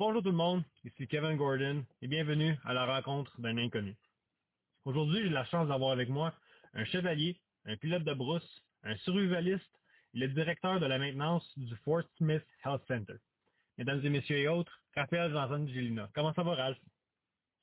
[0.00, 3.96] Bonjour tout le monde, ici Kevin Gordon et bienvenue à la rencontre d'un inconnu.
[4.84, 6.32] Aujourd'hui, j'ai la chance d'avoir avec moi
[6.74, 9.68] un chevalier, un pilote de brousse, un survivaliste
[10.14, 13.16] et le directeur de la maintenance du Fort Smith Health Center.
[13.76, 16.08] Mesdames et messieurs et autres, Raphaël Janssen Gélina.
[16.14, 16.78] Comment ça va, Ralph?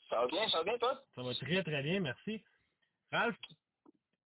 [0.09, 1.01] Ça va bien, ça va bien, toi?
[1.15, 2.43] Ça va très, très bien, merci.
[3.13, 3.37] Ralph,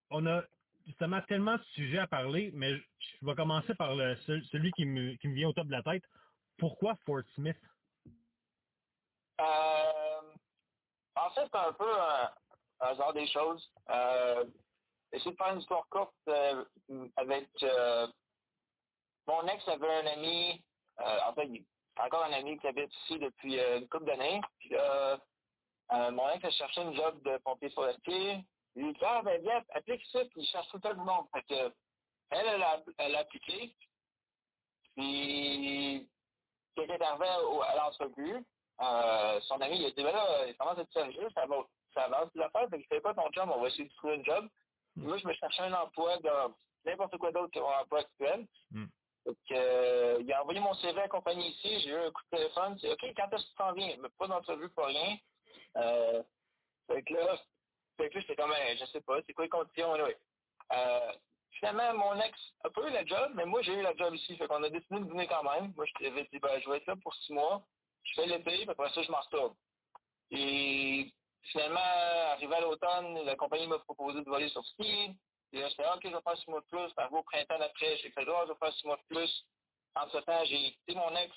[0.10, 0.44] on a
[0.88, 5.14] justement tellement de sujets à parler, mais je vais commencer par le, celui qui me,
[5.18, 6.04] qui me vient au top de la tête.
[6.58, 7.56] Pourquoi Fort Smith?
[9.40, 10.22] Euh,
[11.16, 12.32] en fait, c'est un peu un,
[12.80, 13.72] hasard des choses.
[13.90, 14.46] Euh,
[15.12, 16.64] de faire une histoire courte euh,
[17.18, 18.08] avec euh,
[19.28, 20.64] mon ex avait un ami,
[21.00, 21.50] euh, en fait,
[21.98, 24.42] encore un ami qui habite ici depuis euh, une couple d'années.
[24.72, 25.18] Euh,
[26.12, 28.46] mon ex a cherché une job de pompier forestier.
[28.76, 31.26] Il dit Ah ben viens, applique ça, puis il cherche tout le monde.
[31.34, 31.72] Fait
[32.32, 33.76] elle, elle a, elle a appliqué.
[34.96, 36.10] Puis
[36.78, 38.46] elle est à l'entrevue,
[38.82, 41.58] euh, son ami il a dit ben là, il commence à être sérieux, ça va
[41.94, 44.26] ça avance l'affaire, fait que fais pas ton job, on va essayer de trouver une
[44.26, 44.48] job.
[44.96, 46.54] Puis Moi, je me cherchais un emploi dans
[46.86, 48.46] n'importe quoi d'autre que mon emploi actuel.
[48.72, 48.86] Hmm.
[49.26, 52.22] Donc, euh, il a envoyé mon CV à la compagnie ici, j'ai eu un coup
[52.32, 53.96] de téléphone, c'est OK, quand est-ce que tu t'en viens?
[54.00, 55.18] Mais pas d'entrevue, pas rien.
[55.78, 56.24] Euh,
[56.88, 57.38] fait que là,
[57.98, 60.18] fait que là, j'étais comme, Ben, je sais pas, c'est quoi les conditions, anyway.
[60.72, 61.12] Euh,
[61.52, 64.38] finalement, mon ex a pas eu la job, mais moi, j'ai eu la job ici.
[64.38, 65.74] Fait qu'on a décidé de dîner quand même.
[65.76, 67.62] Moi, je t'avais dit, ben, je vais être là pour six mois.
[68.10, 69.56] Je fais l'été, puis après ça, je m'en retourne.
[70.32, 71.12] Et
[71.52, 71.80] finalement,
[72.32, 75.16] arrivé à l'automne, la compagnie m'a proposé de voler sur ski.
[75.52, 76.94] Et là, je fais, OK, je six mois de plus.
[76.94, 79.46] Puis, au printemps d'après, j'ai fait, oh, je vais faire six mois de plus.
[79.96, 81.34] En ce temps, j'ai quitté mon ex.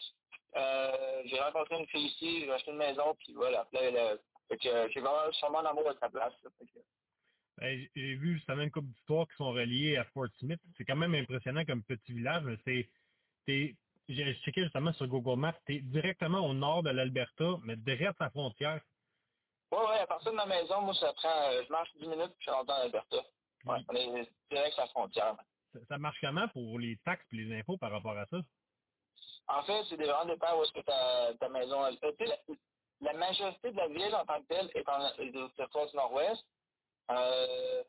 [0.54, 3.66] Euh, j'ai rencontré une fille ici, j'ai acheté une maison, puis voilà.
[3.72, 4.16] Là,
[4.48, 6.34] fait que euh, j'ai vraiment sûrement en amour avec sa place.
[7.58, 10.60] Ben, j'ai vu justement une couple d'histoires qui sont reliées à Fort Smith.
[10.76, 12.44] C'est quand même impressionnant comme petit village.
[13.46, 13.76] C'est,
[14.08, 18.25] j'ai checké justement sur Google Maps, t'es directement au nord de l'Alberta, mais direct à
[18.25, 18.81] la frontière.
[19.70, 22.34] Ouais, ouais, à partir de ma maison, moi, ça prend, euh, je marche 10 minutes,
[22.39, 23.17] puis je rentre dans l'Alberta.
[23.64, 25.36] Ouais, on est direct sur la frontière.
[25.73, 28.39] Ça, ça marche comment pour les taxes et les impôts par rapport à ça?
[29.48, 32.05] En fait, c'est vraiment dépend où est-ce que ta, ta maison est.
[32.05, 32.55] Euh, la,
[33.01, 35.11] la majorité de la ville en tant que telle est en
[35.57, 36.45] territoire du Nord-Ouest.
[37.11, 37.83] Euh,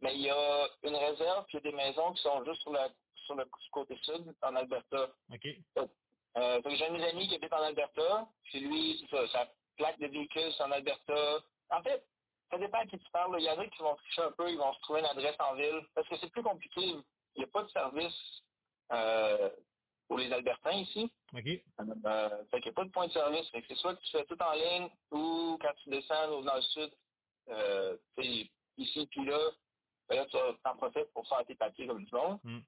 [0.00, 2.62] mais il y a une réserve, puis il y a des maisons qui sont juste
[2.62, 2.88] sur, la,
[3.24, 5.08] sur le côté sud, en Alberta.
[5.32, 5.46] OK.
[6.36, 9.48] Euh, j'ai un de mes amis qui habite en Alberta, puis lui, c'est ça, sa
[9.76, 11.38] plaque de véhicule, c'est en Alberta.
[11.70, 12.04] En fait,
[12.50, 13.36] ça dépend à qui tu parles.
[13.38, 15.36] Il y en a qui vont tricher un peu, ils vont se trouver une adresse
[15.38, 16.80] en ville, parce que c'est plus compliqué.
[16.82, 18.42] Il n'y a pas de service
[18.92, 19.50] euh,
[20.08, 21.10] pour les Albertains ici.
[21.32, 21.46] OK.
[21.46, 23.48] Euh, fait qu'il n'y a pas de point de service.
[23.50, 26.56] Fait que c'est soit que tu fais tout en ligne, ou quand tu descends dans
[26.56, 26.90] le sud,
[27.48, 27.96] euh,
[28.76, 29.38] ici puis là,
[30.08, 32.38] ben là, tu t'en profites pour faire tes papiers comme du monde.
[32.44, 32.60] Hmm.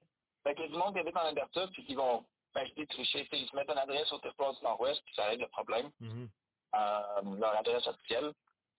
[0.47, 2.23] Fait qu'il y a du monde qui habite en Alberta, puis qui vont
[2.55, 5.25] acheter, tricher, tu sais, ils se mettent une adresse au territoire du Nord-Ouest, puis ça
[5.25, 6.29] règle le problème, Mhm.
[6.75, 8.31] euh, leur adresse officielle.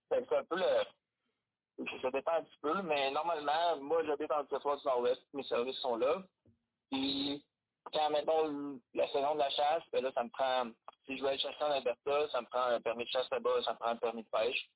[0.09, 0.85] Fait que c'est un peu le...
[2.03, 5.45] Ça dépend un petit peu, mais normalement, moi, j'habite dans le territoire du Nord-Ouest, mes
[5.45, 6.23] services sont là.
[6.91, 7.45] Puis,
[7.93, 10.71] quand, mettons, la saison de la chasse, ben là, ça me prend...
[11.07, 13.63] Si je veux aller chasser en Alberta, ça me prend un permis de chasse là-bas,
[13.63, 14.69] ça me prend un permis de pêche.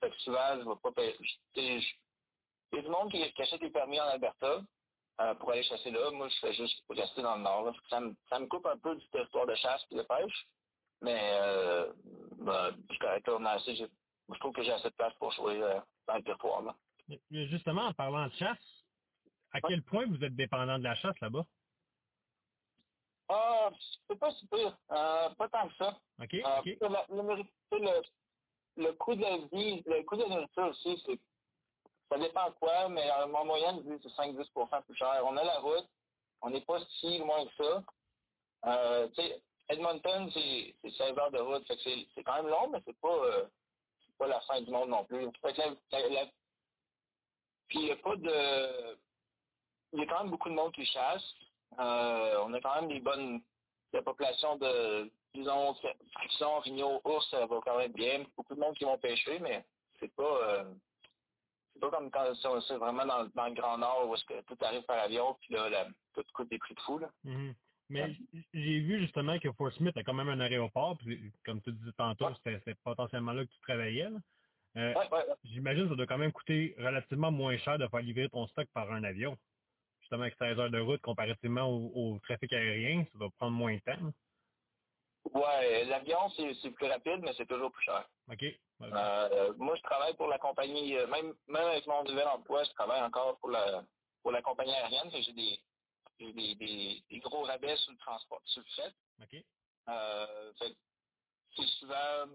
[0.00, 1.16] Fait que souvent, je vais pas payer...
[1.54, 1.82] Il
[2.72, 4.62] y a du monde qui, qui achète des permis en Alberta
[5.20, 6.10] euh, pour aller chasser là.
[6.10, 7.64] Moi, je fais juste pour rester dans le nord.
[7.66, 7.72] là.
[7.88, 10.46] Ça, me, ça me coupe un peu du territoire de chasse et de pêche.
[11.02, 11.92] Mais euh,
[12.38, 12.98] ben, je
[13.46, 16.62] assez, je trouve que j'ai assez de place pour jouer euh, dans le territoire.
[16.62, 16.74] Là.
[17.08, 18.58] Mais Justement, en parlant de chasse,
[19.52, 21.44] à quel point vous êtes dépendant de la chasse là-bas?
[23.28, 23.70] Ah,
[24.08, 24.76] c'est pas si pire.
[24.90, 25.98] Euh, pas tant que ça.
[26.20, 26.34] OK?
[26.34, 28.02] Euh, la- le,
[28.76, 31.18] le coût de la vie, le coût de la nourriture aussi, c'est
[32.08, 35.22] ça dépend quoi, mais en, en moyenne, c'est 5-10% plus cher.
[35.24, 35.88] On a la route,
[36.42, 37.82] on n'est pas si loin que ça.
[38.66, 39.08] Euh,
[39.68, 43.46] Edmonton, c'est c'est 16 heures de route, c'est quand même long, mais c'est pas, euh,
[44.18, 45.28] pas la fin du monde non plus.
[47.68, 48.96] Puis il n'y a pas de...
[49.92, 51.24] Il y a quand même beaucoup de monde qui chasse.
[51.78, 53.42] Euh, on a quand même des bonnes...
[53.92, 55.74] La population de, disons,
[56.14, 58.24] frictions, rignaux, ours, ça va quand même bien.
[58.36, 59.64] Beaucoup de monde qui vont pêcher, mais
[59.98, 60.64] c'est pas...
[61.76, 62.24] c'est pas comme quand
[62.78, 65.54] vraiment dans, le- dans le Grand Nord où est-ce que tout arrive par avion, puis
[65.54, 66.98] là, tout coûte des prix de fou.
[66.98, 67.10] Là.
[67.24, 67.54] Mhm.
[67.88, 68.16] Mais
[68.52, 71.92] j'ai vu justement que Fort Smith a quand même un aéroport, puis comme tu disais
[71.96, 72.32] tantôt, Ouais.
[72.44, 74.10] c'était potentiellement là que tu travaillais.
[74.10, 74.18] là.
[74.76, 75.24] Euh, ouais.
[75.44, 78.66] J'imagine que ça doit quand même coûter relativement moins cher de faire livrer ton stock
[78.74, 79.36] par un avion.
[80.00, 83.74] Justement, avec 16 heures de route comparativement au, au trafic aérien, ça doit prendre moins
[83.74, 84.12] de temps.
[85.34, 88.08] Ouais, l'avion, c'est c'est plus rapide, mais c'est toujours plus cher.
[88.30, 88.44] OK?
[88.82, 92.70] Euh, moi, je travaille pour la compagnie, euh, même, même avec mon nouvel emploi, je
[92.72, 93.84] travaille encore pour la
[94.22, 95.10] pour la compagnie aérienne.
[95.12, 95.58] J'ai des,
[96.18, 98.94] des, des, des gros rabais sur le transport, sur le fait.
[99.22, 99.44] OK?
[99.88, 100.76] Euh, fait
[101.56, 102.26] c'est souvent,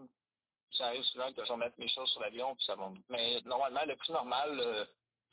[0.71, 2.91] ça arrive souvent que je vais mettre mes choses sur l'avion, puis ça va.
[3.09, 4.85] Mais normalement, le prix normal, euh,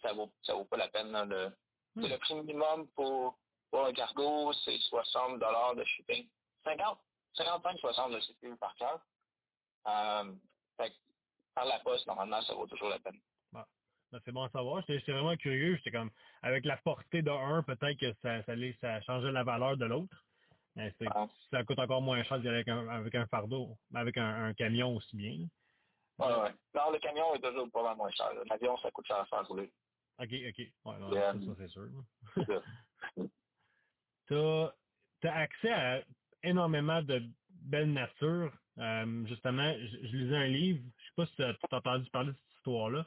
[0.03, 1.11] ça vaut, ça vaut pas la peine.
[1.13, 1.53] là, le,
[1.97, 2.07] Hmm.
[2.07, 3.39] le prix minimum pour,
[3.71, 6.29] pour un cargo, c'est 60 de shipping.
[6.65, 6.99] 50,
[7.39, 9.01] 55, 60 de shipping par cœur.
[9.87, 10.33] Euh,
[10.77, 10.95] fait que
[11.55, 13.19] par la poste, normalement, ça vaut toujours la peine.
[13.53, 13.65] Ben,
[14.25, 14.83] c'est bon à savoir.
[14.89, 15.77] J'étais vraiment curieux.
[15.77, 16.11] J'étais comme,
[16.43, 19.85] avec la portée de un, peut-être que ça, ça, allait- ça changeait la valeur de
[19.87, 20.25] l'autre.
[20.77, 21.27] Mais Ah.
[21.51, 22.39] ça coûte encore moins cher
[22.69, 25.47] un, avec un fardeau, avec un, un camion aussi bien.
[26.19, 26.55] Ouais, ouais.
[26.75, 28.31] Non, le camion est toujours pas mal moins cher.
[28.49, 29.71] L'avion, ça coûte cher à faire rouler.
[30.21, 30.59] OK, OK.
[30.85, 31.33] Ouais, non, Yeah.
[31.33, 31.83] ça, ça, c'est sûr.
[31.83, 32.03] là.
[32.35, 32.63] C'est ça.
[35.21, 36.03] tu as accès à
[36.49, 37.23] énormément de
[37.63, 38.53] belle nature.
[38.79, 42.31] Euh, justement, je, je lisais un livre, je sais pas si tu as entendu parler
[42.33, 43.07] de cette histoire-là.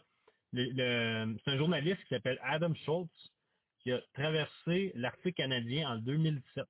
[0.53, 3.31] C'est un journaliste qui s'appelle Adam Schultz
[3.79, 6.65] qui a traversé l'Arctique canadien en 2017.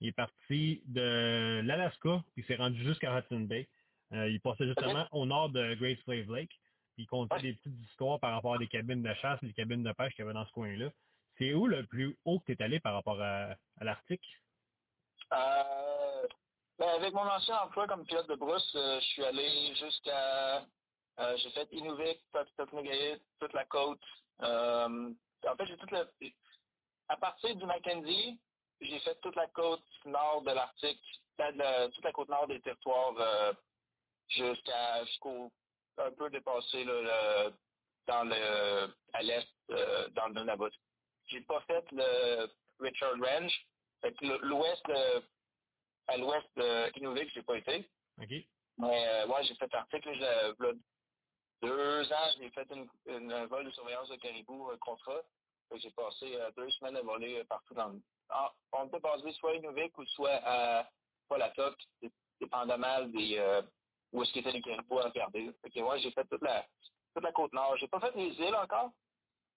[0.00, 3.68] Il est parti de l'Alaska, puis il s'est rendu jusqu'à Hudson Bay.
[4.12, 6.50] Euh, il passait justement au nord de Great Slave Lake.
[6.94, 7.42] Puis il comptait Ouais.
[7.42, 10.24] des petites histoires par rapport à des cabines de chasse, des cabines de pêche qu'il
[10.24, 10.90] y avait dans ce coin-là.
[11.38, 14.24] C'est où le plus haut que tu es allé par rapport à, à l'Arctique?
[15.32, 15.36] Euh,
[16.80, 20.62] ben, avec mon ancien emploi comme pilote de brousse, euh, je suis allé jusqu'à...
[21.18, 22.20] euh, j'ai fait Inuvik,
[22.56, 24.00] Toknugayit, toute la côte.
[24.40, 25.12] Euh,
[25.46, 26.06] en fait, j'ai toute la...
[27.08, 28.40] À partir du Mackenzie,
[28.80, 31.02] j'ai fait toute la côte nord de l'Arctique,
[31.36, 33.54] toute la côte nord des territoires
[34.28, 35.02] jusqu'à
[35.98, 37.52] un peu dépassé le-
[38.06, 40.72] dans le à l'est dans le Nunavut.
[41.26, 42.48] J'ai pas fait le
[42.78, 43.52] Richard Range.
[44.22, 44.86] L'ouest
[46.10, 47.90] à l'ouest de Inuvik, j'ai pas été.
[48.18, 48.28] OK?
[48.78, 50.72] Mais euh, ouais, j'ai fait l'article, là,
[51.62, 55.22] deux ans, j'ai fait une, une- un vol de surveillance de caribou, un contrat.
[55.74, 58.02] J'ai passé euh, deux semaines à voler euh, partout dans le...
[58.28, 60.90] Ah, on peut baser soit à Inuvik ou soit à
[61.28, 63.62] Polatoc, dé- dépendamment des euh,
[64.12, 65.52] où est-ce qu'étaient les caribous à regarder.
[65.62, 66.66] Fait que ouais, j'ai fait toute la
[67.14, 67.76] toute la côte nord.
[67.78, 68.92] J'ai pas fait les îles encore.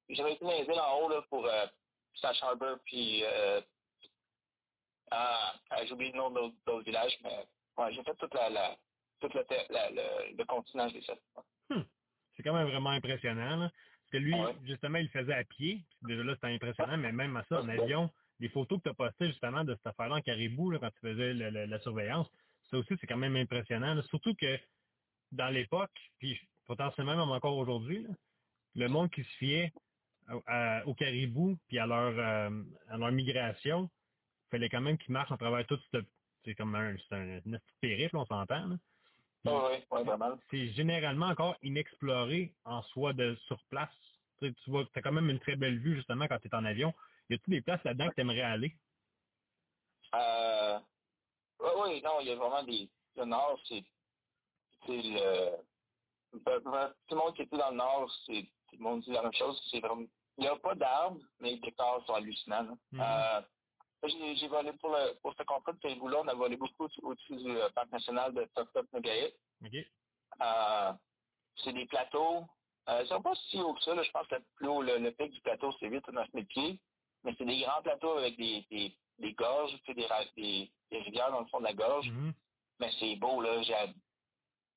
[0.09, 1.67] J'avais été dans les îles en haut là, pour euh,
[2.15, 3.23] Sash Harbor puis
[5.13, 7.45] euh, ah, ah, j'ai oublié le nom d'autres villages, mais
[7.77, 8.75] ouais, j'ai fait toute la, la
[9.19, 11.19] tout le, la- le, le continent, je l'ai fait.
[11.69, 11.83] Hmm.
[12.35, 13.55] C'est quand même vraiment impressionnant.
[13.57, 13.69] Là.
[13.69, 14.55] Parce que lui, ouais.
[14.65, 15.81] justement, il le faisait à pied.
[16.01, 18.93] Déjà là, c'était impressionnant, mais même à ça, en avion, les photos que tu as
[18.95, 22.27] postées justement de cette affaire-là en caribou, là, quand tu faisais le- le- la surveillance,
[22.69, 23.93] ça aussi, c'est quand même impressionnant.
[23.93, 24.01] là.
[24.03, 24.59] Surtout que
[25.31, 28.05] dans l'époque, puis potentiellement même encore aujourd'hui,
[28.75, 29.71] le monde qui se fiait
[30.27, 33.89] à- à- aux caribous puis à leur euh, à leur migration,
[34.57, 35.97] fallait quand même qu'ils marchent à travers tout ce
[36.45, 38.65] c'est comme un, c'est un, un petit périple, on s'entend.
[38.67, 38.75] là.
[39.43, 40.37] Puis- Oui, ouais, vraiment.
[40.49, 43.89] c'est généralement encore inexploré en soi de sur place.
[44.39, 46.65] Tu, vois, tu as quand même une très belle vue justement quand tu es en
[46.65, 46.93] avion.
[47.29, 48.75] Y a-t-il des places là-dedans que tu aimerais aller?
[50.15, 50.79] Euh,
[51.59, 52.89] oui, oui, non, il y a vraiment des.
[53.15, 53.83] Le nord, c'est.
[54.85, 55.57] c'est le.
[56.33, 58.43] Tout le monde qui était dans le nord, c'est.
[58.69, 59.61] Tout le monde dit la même chose.
[59.71, 60.05] C'est vraiment.
[60.37, 62.77] Il n'y a pas d'arbres, mais les décors sont hallucinants.
[62.95, 63.41] Euh,
[64.09, 67.35] j'ai volé pour le pour ce contrat de caribou-là, on a volé beaucoup au- au-dessus
[67.37, 68.47] du euh, parc national de
[68.93, 69.33] Nugayit.
[69.65, 69.73] OK?
[70.41, 70.93] Euh,
[71.63, 72.45] c'est des plateaux.
[72.89, 73.95] Euh, ils sont pas si hauts que ça.
[73.95, 74.03] Là.
[74.03, 76.27] Je pense que le plus haut, le, le pic du plateau, c'est 8 ou 9
[76.33, 76.79] 000 pieds.
[77.23, 79.93] Mais c'est des grands plateaux avec des, des, des gorges, des,
[80.35, 82.09] des, des rivières dans le fond de la gorge.
[82.09, 82.33] Mhm.
[82.79, 83.61] Mais c'est beau, là.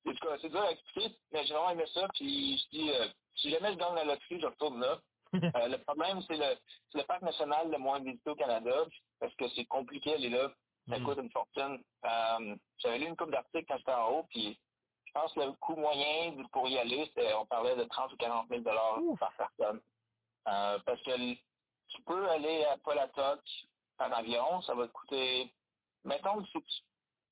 [0.05, 2.07] En tout cas, c'est dur à expliquer, mais j'ai vraiment aimé ça.
[2.13, 5.01] Puis je dis, euh, si jamais je gagne la loterie, je retourne là.
[5.55, 8.85] Euh, le problème, c'est le, parc national le moins visité au Canada,
[9.19, 10.49] parce que c'est compliqué aller là.
[10.89, 11.05] Ça Mhm.
[11.05, 11.83] coûte une fortune.
[12.05, 14.57] Euh, j'avais lu une couple d'articles quand j'étais en haut, puis
[15.05, 18.47] je pense que le coût moyen pour y aller, on parlait de 30 ou 40
[18.49, 19.81] 000 dollars par personne.
[20.47, 21.33] Euh, parce que
[21.89, 23.41] tu peux aller à Polatoc
[23.99, 25.51] en avion, ça va te coûter,
[26.05, 26.61] mettons que si tu,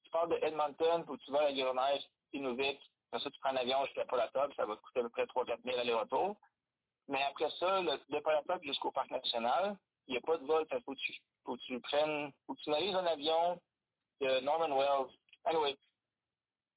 [0.04, 2.80] tu pars de Edmonton, que tu vas à Yellowknife, Inuvik,
[3.12, 5.64] ça tu prends un avion jusqu'à Polatoc, ça va te coûter à peu près 3-4
[5.64, 6.36] 000 aller-retour.
[7.08, 10.66] Mais après ça, le, de Polatoc jusqu'au parc national, il n'y a pas de vol,
[10.72, 13.62] il faut que tu, faut que tu prennes, faut que tu navigues un avion
[14.22, 15.12] de Norman Wells.
[15.46, 15.78] Anyway.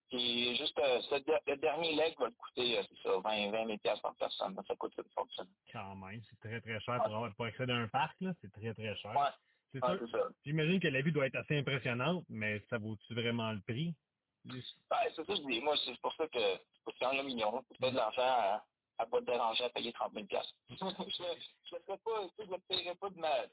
[0.09, 3.67] Puis juste euh, ce le dernier leg va te coûter, euh, c'est ça, 20, 20
[3.67, 4.59] 000 piastres par personne.
[4.67, 5.47] Ça coûte une fortune.
[5.71, 8.33] Quand même, c'est très très cher pour, avoir, pour accéder à un parc, là.
[8.41, 9.11] C'est très très cher.
[9.11, 9.29] Ouais,
[9.73, 10.29] C'est ouais, c'est ça.
[10.47, 13.95] J'imagine que la vue doit être assez impressionnante, mais ça vaut-tu vraiment le prix?
[14.45, 14.57] Ben,
[15.15, 15.61] c'est ça que je dis.
[15.61, 16.39] Moi, c'est pour ça que
[17.01, 17.63] gagnes le million.
[17.71, 18.65] Tu fais de l'argent à,
[18.99, 20.55] à pas te déranger à payer 30 000 piastres.
[20.71, 23.47] je ne le ferais pas, tu sais, je ne paierais pas de ma...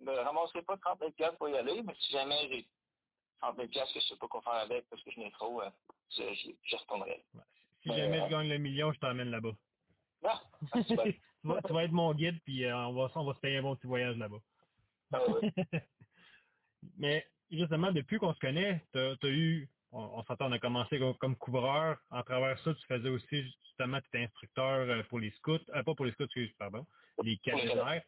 [0.00, 2.68] Je ne ramasserais pas 30 000 piastres pour y aller, mais si jamais j'ai
[3.40, 5.62] 30 000 piastres que je sais pas quoi faire avec parce que je n'ai trop,
[5.62, 5.70] euh,
[6.10, 7.24] je, je, je retournerais.
[7.34, 7.42] Ouais.
[7.82, 9.52] Si Mais, jamais euh, je gagne le million, je t'emmène là-bas.
[10.24, 10.40] Ah,
[10.88, 11.04] tu, vas,
[11.62, 13.76] tu vas être mon guide, puis euh, on, va, on va se payer un bon
[13.76, 14.40] petit voyage là-bas.
[15.12, 15.52] Ah ouais.
[16.96, 21.36] Mais justement, depuis qu'on se connaît, tu as, eu, on, s'entend, on a commencé comme,
[21.36, 21.98] couvreur.
[22.10, 25.82] En travers ça, tu faisais aussi, justement, tu étais instructeur euh, pour les scouts, euh,
[25.82, 26.26] pas pour les scouts,
[26.58, 26.84] pardon,
[27.22, 28.04] les cadets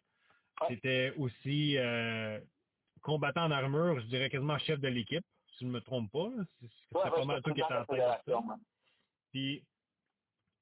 [0.66, 2.40] Tu étais aussi euh,
[3.02, 6.28] combattant en armure, je dirais quasiment chef de l'équipe, si je ne me trompe pas.
[6.61, 8.59] C'est pas mal toi qui étais en tête
[9.33, 9.64] Puis,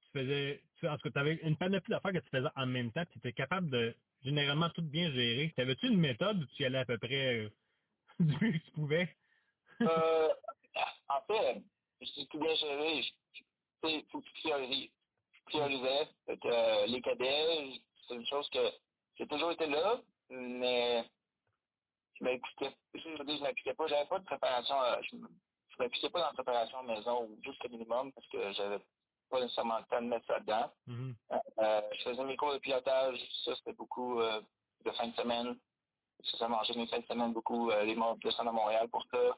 [0.02, 2.92] tu faisais, en tout cas, tu avais une panoplie d'affaires que tu faisais en même
[2.92, 5.52] temps, tu étais capable de généralement tout bien gérer.
[5.56, 7.50] T'avais-tu une méthode où tu y allais à peu près
[8.20, 9.16] du mieux que tu pouvais?
[9.80, 10.28] euh,
[11.16, 11.62] en fait,
[12.00, 13.04] je suis tout bien géré.
[13.84, 14.90] Il faut que tu priorises.
[15.32, 16.08] Je priorisais.
[16.28, 18.72] Euh, les cadets, c'est une chose que
[19.16, 21.04] j'ai toujours été là, mais
[22.14, 22.74] je m'impliquais.
[22.94, 23.86] Je, m'impliquais pas.
[23.86, 24.80] J'avais pas de préparation.
[24.82, 28.12] Euh, je, je m'impliquais pas dans la préparation à la maison ou juste le minimum
[28.12, 28.78] parce que j'avais
[29.30, 30.70] pas nécessairement le temps de mettre ça dedans.
[30.88, 31.14] Mm-hmm.
[31.58, 33.18] euh, je faisais mes cours de pilotage.
[33.44, 34.40] Ça, c'était beaucoup euh,
[34.84, 35.56] de fin de semaine.
[36.24, 37.70] Ça, ça mangeait mes fins de semaine beaucoup.
[37.70, 39.36] Les morts de à Montréal pour ça.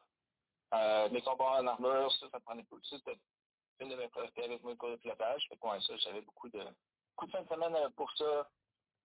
[0.74, 2.82] Euh, mes combats en armure, ça, ça prenait beaucoup.
[2.84, 3.18] Ça, c'était
[3.80, 5.46] une de mes priorités avec mes cours de pilotage.
[5.48, 8.48] Fait ça, j'avais beaucoup de, beaucoup de fin de semaine euh, pour ça.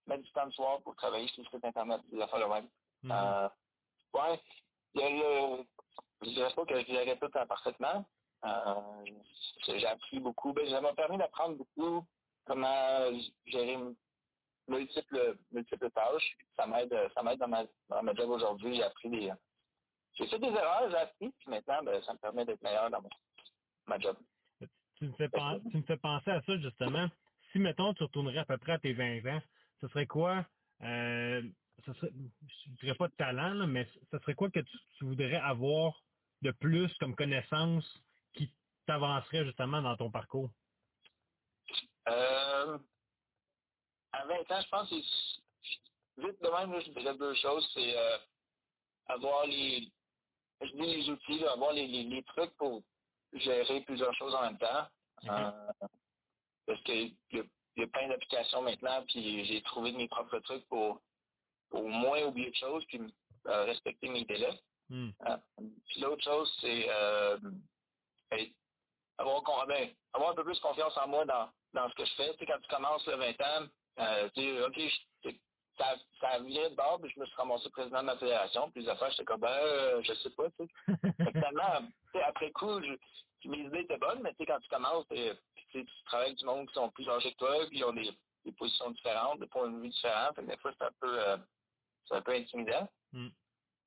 [0.08, 2.70] Mettre du temps le soir pour travailler sur le site Internet, des affaires le même.
[3.04, 3.50] Mm euh,
[4.14, 4.42] ouais.
[4.96, 5.64] Il y a le,
[6.24, 8.06] je dirais pas que je gérais tout parfaitement.
[8.44, 9.06] Euh,
[9.68, 10.52] j'ai appris beaucoup.
[10.54, 12.04] Ben, ça m'a permis d'apprendre beaucoup
[12.46, 13.12] comment
[13.46, 13.78] gérer
[14.68, 16.38] multiples, multiples tâches.
[16.58, 18.76] Ça m'aide, ça m'aide dans ma, dans ma job aujourd'hui.
[18.76, 19.32] J'ai appris des,
[20.22, 23.02] j'ai fait des erreurs, j'ai appris, puis maintenant, ben, ça me permet d'être meilleur dans
[23.02, 23.10] mon,
[23.88, 24.18] ma job.
[24.98, 25.30] Tu me, fais
[25.72, 27.10] tu me fais penser à ça, justement.
[27.52, 29.42] Si, mettons, tu retournerais à peu près à tes 20 ans,
[29.82, 30.46] ce serait quoi,
[30.84, 31.42] euh,
[31.86, 35.06] ce serait, je ne dirais pas de talent, là, mais ce serait quoi que tu,
[35.06, 36.04] voudrais avoir
[36.44, 37.86] de plus comme connaissance
[38.34, 38.54] qui
[38.86, 40.52] t'avancerait justement dans ton parcours?
[42.08, 42.78] Euh,
[44.12, 44.96] à 20 ans, je pense que
[46.22, 47.68] vite de même, je dirais deux choses.
[47.74, 48.18] C'est euh,
[49.08, 49.92] avoir les,
[50.62, 52.82] je dis les outils, avoir les, les, les, trucs pour
[53.34, 54.88] gérer plusieurs choses en même temps.
[55.30, 55.52] Euh,
[56.66, 57.44] parce qu'il y, a,
[57.78, 61.02] y a plein d'applications maintenant, puis j'ai trouvé mes propres trucs pour,
[61.70, 63.02] pour moins oublier de choses, puis
[63.48, 64.60] euh, respecter mes délais.
[64.90, 65.10] Hmm.
[65.28, 65.38] Euh,
[65.88, 66.90] puis l'autre chose, c'est
[69.18, 72.34] avoir, ben, avoir un peu plus confiance en moi dans, dans ce que je fais.
[72.34, 73.68] Tu sais, quand tu commences le 20 ans,
[74.36, 75.30] tu sais, OK, je,
[75.78, 78.84] ça, ça vient de bord, puis je me suis ramassé président de ma fédération, puis
[78.84, 80.72] les affaires, j'étais comme, ben, euh, je sais pas, tu sais.
[81.32, 81.88] Finalement,
[82.26, 86.28] après coup, je, mes idées étaient bonnes, mais tu sais, quand tu commences, tu travailles
[86.28, 88.12] avec du monde qui sont plus âgés que toi, puis ils ont des,
[88.46, 91.28] des positions différentes, des points de vue différents, fait que des fois, c'est un peu,
[91.28, 91.38] euh,
[92.08, 92.90] c'est un peu intimidant.
[93.14, 93.30] Mm.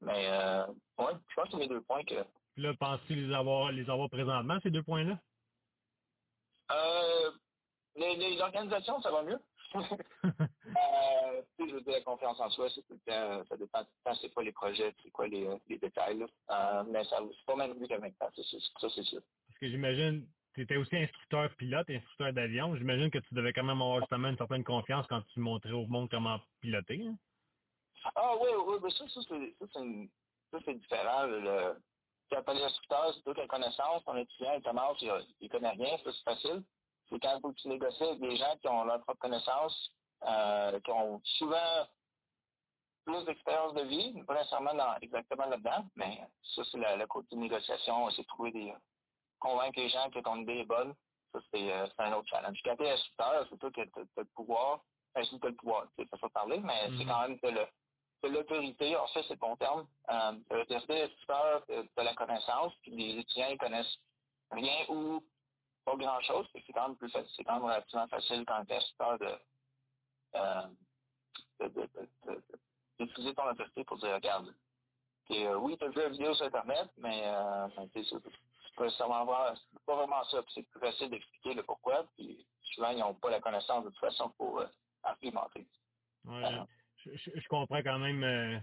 [0.01, 0.67] Mais, euh,
[0.99, 2.25] ouais, je pense que c'est mes deux points que...
[2.55, 5.19] Puis là, penses-tu les avoir, les avoir présentement, ces deux points-là?
[6.71, 7.31] Euh,
[7.97, 9.41] les, les organisations, ça va mieux.
[11.61, 14.15] euh, je veux dire, la confiance en soi, c'est tout le temps, ça dépend tout
[14.21, 16.19] c'est quoi les projets, c'est quoi les, les détails.
[16.19, 16.27] Là.
[16.51, 18.29] Euh, mais ça c'est pas même vu qu'avec maintenant,
[18.81, 19.21] ça c'est sûr.
[19.47, 22.77] Parce que j'imagine, tu étais aussi instructeur pilote, instructeur d'avion.
[22.77, 25.87] J'imagine que tu devais quand même avoir justement une certaine confiance quand tu montrais au
[25.87, 27.07] monde comment piloter.
[27.07, 27.17] Hein?
[28.15, 29.21] Ah oui, oui, mais ça, ça
[30.65, 31.27] c'est différent.
[31.27, 31.75] Le,
[32.31, 35.99] tu appelles l'instructeur, c'est toute la connaissance, ton étudiant, il commence, il, il connaît rien,
[35.99, 36.63] ça c'est facile
[37.09, 39.93] c'est quand faut que tu négocies avec des gens qui ont leur propre connaissance,
[40.27, 41.87] euh, qui ont souvent
[43.05, 46.21] plus d'expérience de vie, pas nécessairement dans, exactement là-dedans, mais
[46.55, 48.73] ça, c'est le côté de négociation, c'est trouver des.
[49.39, 50.95] convaincre les gens que ton idée est bonne.
[51.33, 52.59] Ça, c'est euh, un autre challenge.
[52.65, 53.85] Quand tu es instructeur, c'est toi qui as,
[54.17, 54.81] le pouvoir.
[55.15, 57.07] Enfin, c'est le pouvoir, tu sais, ça parler, mais c'est mm-hmm.
[57.07, 57.67] quand même
[58.23, 59.87] de l'autorité, en fait, c'est le bon terme.
[60.11, 63.99] Euh, l'autorité instructeur, de la connaissance, puis les étudiants, ils connaissent
[64.51, 65.23] rien ou
[65.85, 69.19] pas grand-chose, c'est quand même plus facile, c'est quand même relativement facile quand tu es
[69.19, 69.39] de,
[70.35, 71.89] de, de,
[72.27, 72.43] de,
[72.99, 74.55] d'utiliser ton autorité pour dire, regarde,
[75.31, 80.25] et, euh, oui, tu as vu la vidéo sur Internet, mais euh, c'est pas vraiment
[80.25, 83.91] ça, c'est plus facile d'expliquer le pourquoi, puis souvent, ils n'ont pas la connaissance de
[83.91, 84.67] toute façon pour euh,
[85.03, 85.67] argumenter.
[86.25, 86.65] Ouais, euh,
[87.05, 88.59] je, je, je, comprends quand même, euh,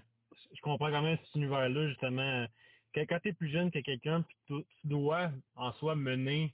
[0.53, 2.45] je comprends quand même cet univers-là, justement.
[2.93, 6.53] Quand, quand tu es plus jeune que quelqu'un, puis tu, tu dois en soi mener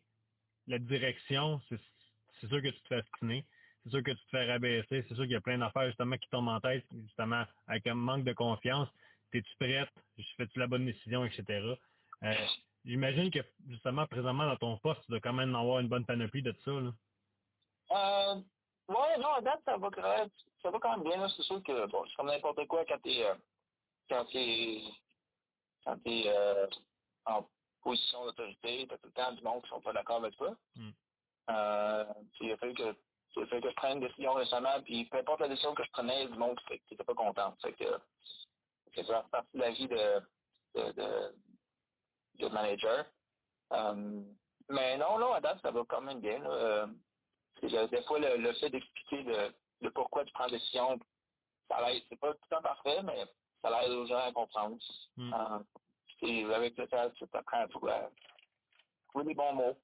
[0.67, 3.45] la direction, c'est sûr que tu te fais astiner.
[3.88, 5.06] C'est sûr que tu te fais rabaisser.
[5.08, 7.96] C'est sûr qu'il y a plein d'affaires justement qui tombent en tête, justement, avec un
[7.96, 8.89] manque de confiance.
[9.32, 9.89] T'es-tu prête?
[10.36, 11.44] Fais-tu la bonne décision, etc.
[12.24, 12.34] Euh,
[12.84, 13.39] J'imagine que
[13.70, 16.72] justement, présentement, dans ton poste, tu dois quand même avoir une bonne panoplie de ça.
[16.72, 16.91] Là.
[17.91, 18.36] Euh,
[18.89, 19.89] ouais, non, à date, ça va,
[20.62, 21.27] ça va quand même bien.
[21.29, 23.36] C'est sûr que bon, c'est comme n'importe quoi quand t'es euh,
[24.10, 24.82] quand t'es
[25.86, 26.67] quand t'es euh,
[27.25, 27.48] en
[27.82, 30.56] position d'autorité, tu as tout le temps du monde qui sont pas d'accord avec toi.
[30.75, 30.89] Mm.
[31.50, 32.06] Euh,
[32.41, 32.94] il a fallu que
[33.46, 36.24] fallu que je prenne une décision récemment, puis peu importe la décision que je prenais,
[36.24, 37.56] il y a du monde qui n'était pas content.
[37.62, 37.86] C'est que
[38.96, 40.22] c'est ça partie de la vie de,
[40.75, 41.36] de, de,
[42.39, 43.06] de manager.
[43.74, 44.24] Euh,
[44.70, 46.39] mais non, non, à date, ça va quand même bien.
[46.39, 46.50] Là.
[46.50, 46.88] Euh,
[47.62, 51.00] le- des fois, le, le fait d'expliquer le, le pourquoi tu prends la décision,
[51.70, 52.03] ça l'aide.
[52.10, 53.25] C'est pas tout le temps parfait, mais
[53.62, 54.77] ça l'aide aux gens à comprendre.
[55.15, 55.34] Mm.
[55.34, 55.60] Euh,
[56.22, 57.94] et avec le temps, tu apprends à trouver,
[59.25, 59.77] les bons mots.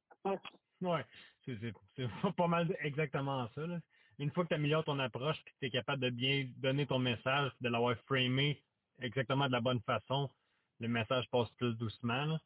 [0.81, 1.05] Ouais,
[1.45, 2.07] c'est
[2.38, 3.67] pas mal exactement ça.
[3.67, 3.79] Là.
[4.19, 6.85] Une fois que tu améliores ton approche et que tu es capable de bien donner
[6.85, 8.62] ton message, de l'avoir framé
[9.01, 10.29] exactement de la bonne façon,
[10.79, 12.25] le message passe plus doucement.
[12.25, 12.39] là.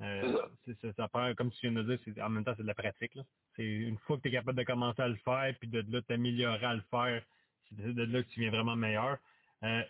[0.00, 0.38] Euh,
[0.80, 3.18] ça, ça prend, comme tu viens de dire, en même temps, c'est de la pratique.
[3.56, 6.00] C'est une fois que tu es capable de commencer à le faire, puis de là
[6.02, 7.22] t'améliorer à le faire,
[7.68, 9.18] c'est de là que tu viens vraiment meilleur.
[9.64, 9.82] Euh,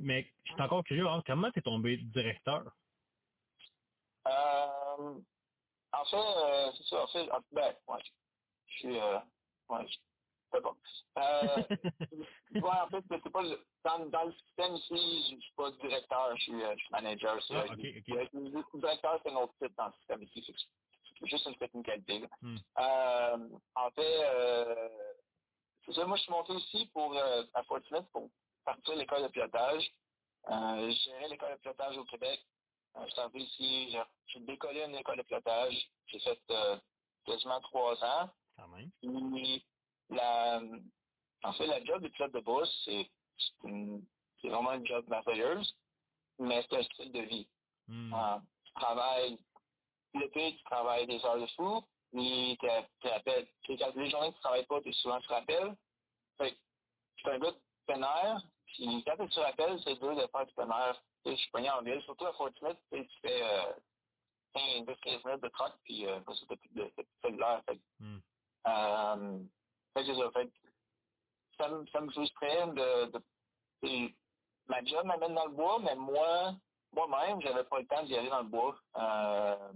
[0.00, 2.64] mais je suis encore curieux, hein, comment tu es tombé directeur?
[4.26, 5.14] Euh,
[6.00, 8.02] en fait, euh, c'est ça, en fait, en- ben, ouais,
[8.68, 9.18] je suis, euh,
[9.70, 9.86] ouais,
[10.52, 10.76] c'est bon.
[11.18, 11.62] Euh,
[12.60, 13.42] ouais, en fait, c'est pas
[13.84, 17.42] dans, dans le système ici, je, suis pas directeur, je suis, euh, je suis manager.
[17.44, 17.64] C'est, Ah,
[18.74, 20.54] directeur, c'est un autre titre dans le système ici, c'est,
[21.28, 22.28] juste une technicalité, là.
[22.42, 22.56] Hmm.
[22.78, 24.88] Euh, en fait, euh,
[25.86, 28.30] c'est ça, moi, je suis monté ici pour, euh, à Fort Smith pour
[28.64, 29.84] partir l'école de pilotage.
[30.50, 32.40] Euh, je gérais l'école de pilotage au Québec.
[32.96, 33.96] Euh, je suis arrivé ici,
[34.36, 35.90] décollé une école de pilotage.
[36.06, 36.76] J'ai fait euh,
[37.24, 38.30] quasiment trois ans.
[38.56, 38.90] Quand même.
[39.00, 39.64] Puis,
[40.10, 40.60] la,
[41.42, 45.74] en fait, la job de pilote de bus, c'est vraiment une job merveilleuse,
[46.38, 47.48] mais c'est un style de vie.
[47.88, 48.14] Hmm.
[48.14, 49.38] Euh, tu travailles
[50.14, 51.82] l'été, tu travailles des heures de fou,
[52.12, 52.68] puis tu
[53.00, 53.48] tu rappelles.
[53.68, 55.76] Les journées que tu travailles pas, tu es souvent tu rappelles.
[56.38, 60.46] Fait que un gars de plein air, puis quand tu rappelles, c'est dur de faire
[60.46, 61.02] du plein air.
[61.26, 63.72] Je suis pogné en ville, surtout à Fort Smith, tu fais euh,
[64.54, 67.62] 15, 15 minutes de troc, puis euh, t'as plus de, plus de cellulaire.
[67.66, 68.18] Fait Hmm.
[68.66, 69.38] euh,
[69.94, 70.30] fait que ça.
[70.32, 70.50] Fait
[71.56, 73.22] ça me, ça me frustrait de, de,
[73.82, 74.14] et
[74.66, 76.54] ma job m'amène dans le bois, mais moi,
[76.92, 78.76] moi-même, j'avais pas le temps d'y aller dans le bois.
[78.96, 79.72] Euh,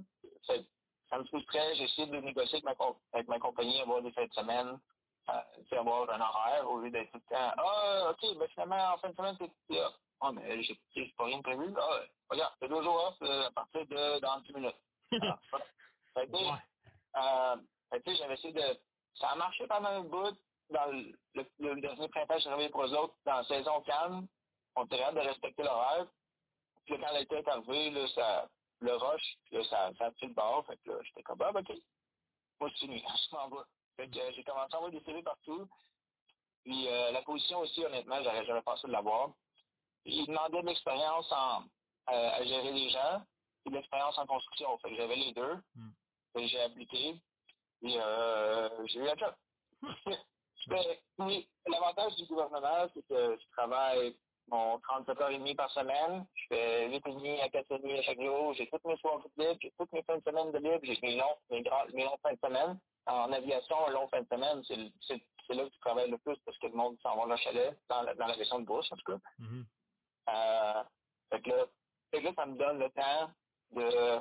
[0.46, 0.66] fait
[1.08, 1.74] ça me frustrait.
[1.76, 4.78] J'ai essayé de négocier avec ma, avec ma compagnie, avoir des fins de semaine,
[5.30, 7.52] euh, avoir un horaire au lieu d'être tout le temps.
[7.56, 9.80] Ah, ok, ben finalement, en fin de semaine, t'es
[10.20, 11.74] Ah, mais j'ai j'ai pas rien prévu.
[11.78, 12.00] Ah,
[12.30, 14.76] regarde, c'est deux jours off euh, à partir de dans 10 minutes.
[15.22, 15.66] Ah, voilà.
[16.14, 16.58] Fait que, Ouais.
[17.16, 17.56] euh,
[17.90, 18.78] fait j'avais essayé de.
[19.14, 20.36] Ça a marché pendant un bout.
[20.70, 23.14] Dans le, le, le dernier printemps, j'ai travaillé pour eux autres.
[23.24, 24.26] Dans la saison calme,
[24.76, 26.06] on était capable de respecter l'horaire.
[26.84, 28.48] Puis là, quand l'été est arrivé, là, ça,
[28.80, 30.66] le rush, puis là, ça, ça a pris le bord.
[30.66, 31.72] Fait que là, j'étais comme, ah, OK.
[32.60, 33.02] Moi, c'est fini.
[33.30, 33.64] Je m'en vais.
[33.96, 35.68] Fait que euh, j'ai commencé à envoyer des CV partout.
[36.64, 39.30] Puis euh, la position aussi, honnêtement, j'aurais j'aurais pensé de l'avoir.
[40.08, 41.62] Il demandait de l'expérience en,
[42.12, 43.22] euh, à gérer les gens
[43.66, 44.76] et de l'expérience en construction.
[44.78, 45.54] Fait que j'avais les deux.
[45.74, 45.90] Hmm.
[46.36, 47.16] J'ai appliqué.
[47.80, 49.34] Puis euh, j'ai eu la job.
[51.18, 54.14] Oui, l'avantage du gouvernement, c'est que je travaille
[54.48, 56.26] mon 37 heures et demie par semaine.
[56.34, 58.52] Je fais 8 et demi à 4 et demi à chaque jour.
[58.54, 59.58] J'ai toutes mes soirs libres.
[59.60, 60.80] J'ai toutes mes fins de semaine de libre.
[60.82, 62.78] J'ai mes longs, mes, grands, mes longs fins de semaine.
[63.06, 66.58] En aviation, un long fin de semaine, c'est là que tu travailles le plus parce
[66.58, 68.96] que le monde s'en va dans le chalet, dans la, dans la de bourse, en
[68.96, 69.18] tout cas.
[69.38, 69.64] Mhm.
[70.28, 70.84] Euh,
[71.30, 71.66] fait que là,
[72.10, 73.30] fait que là, ça me donne le temps
[73.70, 74.20] de,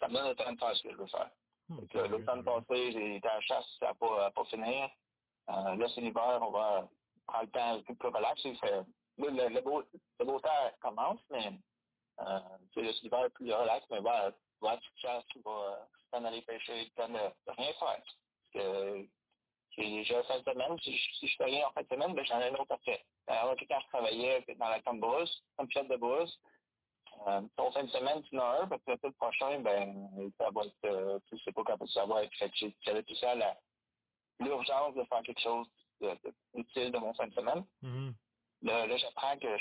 [0.00, 1.30] ça me donne le temps de faire ce que je veux faire.
[1.68, 2.64] Hmm, Fait que là, tant mieux, l'automne tant mieux.
[2.66, 4.90] passé, j'ai été à la chasse, ça n'a pas, pas finir.
[5.50, 6.88] Euh, là, c'est l'hiver, on va
[7.26, 8.42] prendre le temps peu plus relax.
[8.42, 8.84] Fait- là,
[9.18, 9.82] le, le beau,
[10.20, 11.58] le beau temps commence, mais
[12.20, 12.40] euh,
[12.72, 16.24] tu c'est l'hiver plus relax, mais va, va à la petite chasse, tu vas t'en
[16.24, 18.02] aller pêcher, t'en de, de rien faire.
[18.02, 19.08] Parce que
[19.76, 22.14] j'ai un fin de semaine, si je, si je fais rien en fin de semaine,
[22.14, 23.04] ben, j'en ai un autre après.
[23.26, 26.38] Alors, quand je travaillais dans la camp brousse, comme pilote de brousse,
[27.28, 30.50] euh, ton fin de semaine, tu en as un, parce que le prochain, ben, ça
[30.50, 32.50] va être, euh, tu sais pas quand ça va être fait.
[32.82, 33.56] J'avais tout ça la-
[34.40, 35.66] l'urgence de faire quelque chose
[36.00, 36.08] de,
[36.90, 37.64] de, mon fin de semaine.
[37.82, 38.14] Mhm.
[38.62, 39.56] Là, là j'apprends que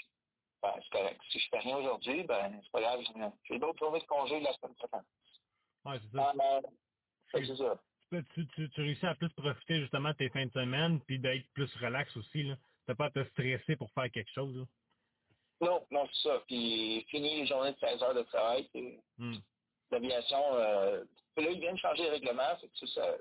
[0.62, 1.22] ben, c'est correct.
[1.30, 4.54] Si je fais rien aujourd'hui, ben, c'est pas grave, j'ai- d'autres journées de congé la
[4.54, 5.06] semaine prochaine.
[5.86, 6.34] Ouais, c'est ça.
[6.36, 6.62] Mais,
[7.32, 7.80] fait que c'est ça.
[8.02, 11.02] Tu, peux- tu, tu, tu réussis à plus profiter justement de tes fins de semaine
[11.02, 12.44] puis d'être plus relax aussi.
[12.44, 12.56] là.
[12.86, 14.56] T'as pas à te stresser pour faire quelque chose.
[14.58, 14.66] Là?
[15.62, 16.44] Non, non, c'est ça.
[16.48, 19.36] Puis, fini les journées de 16 heures de travail, c'est Hmm.
[19.92, 21.04] l'aviation, euh,
[21.38, 23.18] là, ils viennent changer le règlement, fait que ça, ça,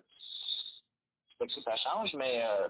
[1.39, 2.69] fait que ça, ça change, mais euh,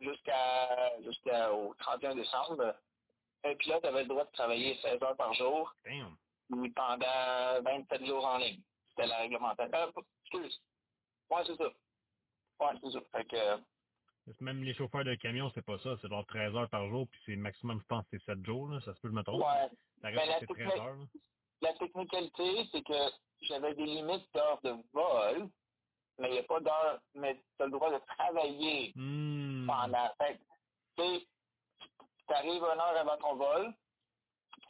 [0.00, 2.74] jusqu'à jusqu'au 31 décembre,
[3.44, 6.16] un pilote avait le droit de travailler 16 heures par jour Damn.
[6.74, 8.60] pendant 27 jours en ligne.
[8.90, 9.68] C'était la réglementaire.
[9.72, 10.60] Euh, excuse.
[11.30, 11.68] Ouais, c'est ça.
[12.60, 13.00] Ouais, c'est ça.
[13.12, 13.62] Fait que
[14.40, 15.96] Même les chauffeurs de camion, c'est pas ça.
[16.00, 18.68] C'est genre 13 heures par jour, puis c'est maximum, je pense, c'est 7 jours.
[18.68, 18.80] Là.
[18.80, 19.40] Ça se peut, je me trompe.
[19.40, 19.68] ouais.
[20.02, 20.94] Ça Ben, reste la que c'est 13 technique- heures.
[20.96, 21.04] là.
[21.60, 23.10] La technicalité, c'est que
[23.42, 25.48] j'avais des limites d'heures de vol,
[26.18, 29.66] mais il n'y a pas d'heure, mais tu as le droit de travailler Hmm.
[29.66, 30.08] pendant.
[30.18, 30.38] Fait
[30.96, 33.72] tu arrives une heure avant ton vol,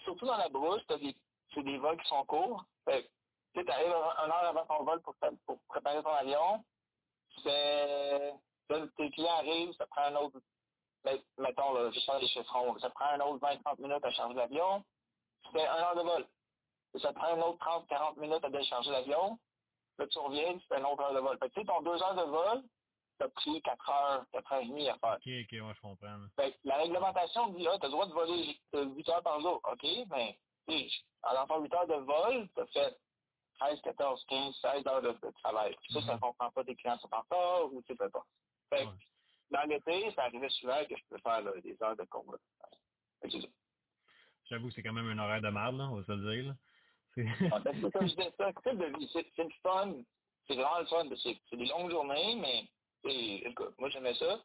[0.04, 1.14] surtout dans la brousse, tu as des,
[1.54, 2.64] c'est des vols qui sont courts.
[2.84, 3.10] Fait
[3.54, 5.14] tu arrives une heure avant ton vol pour,
[5.46, 6.64] pour préparer ton avion.
[7.42, 8.32] C'est,
[8.68, 10.38] tes clients arrivent, ça prend un autre,
[11.04, 14.34] ben, mettons, là, je sors des chiffrons, ça prend un autre 20-30 minutes à charger
[14.34, 14.84] l'avion.
[15.52, 16.26] C'est un heure de vol.
[17.00, 19.38] ça te prend un autre 30-40 minutes à décharger l'avion.
[19.98, 21.38] Là, tu reviens, c'est une autre heure de vol.
[21.38, 22.62] Fait que, tu sais, ton deux heures de vol,
[23.18, 25.16] t'as pris 4 heures, 4 heures et demie à faire.
[25.16, 26.18] OK, OK, moi, je comprends.
[26.36, 29.60] Fait que, la réglementation dit, ah, t'as le droit de voler 8 heures par jour.
[29.64, 30.88] OK, mais, tu sais,
[31.22, 32.98] en 8 heures de vol, t'as fait
[33.58, 35.76] 13, 14, 15, 16 heures de, travail.
[35.90, 36.20] Ça, ça ne mhm.
[36.20, 38.24] comprend pas des clients sont en retard ou tu sais pas.
[38.70, 38.90] Fait que,
[39.50, 42.38] dans l'été, ça arrivait souvent que je peux faire des heures de combat.
[44.50, 46.54] J'avoue, c'est quand même un horaire de merde, là, on va se le dire.
[47.52, 49.10] Ah, ben, c'est comme je disais, c'est un type de vie.
[49.12, 49.94] C'est le fun.
[50.46, 51.04] C'est vraiment le fun.
[51.22, 52.68] C'est des longues journées, mais
[53.44, 54.40] écoute, moi j'aimais ça.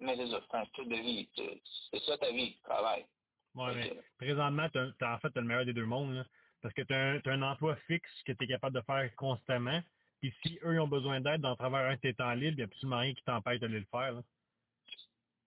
[0.00, 1.28] Mais c'est ça, c'est un style de vie.
[1.36, 3.06] C'est ça ta vie, tu travailles.
[3.54, 6.14] Ouais, mais présentement, tu as, en fait as le meilleur des deux mondes.
[6.14, 6.24] Là.
[6.62, 9.80] Parce que tu as, un emploi fixe que tu es capable de faire constamment.
[10.24, 12.62] Puis si eux ont besoin d'aide dans travers un de tes temps libres, il n'y
[12.62, 14.12] a absolument rien qui t'empêche d'aller le faire.
[14.12, 14.22] Là.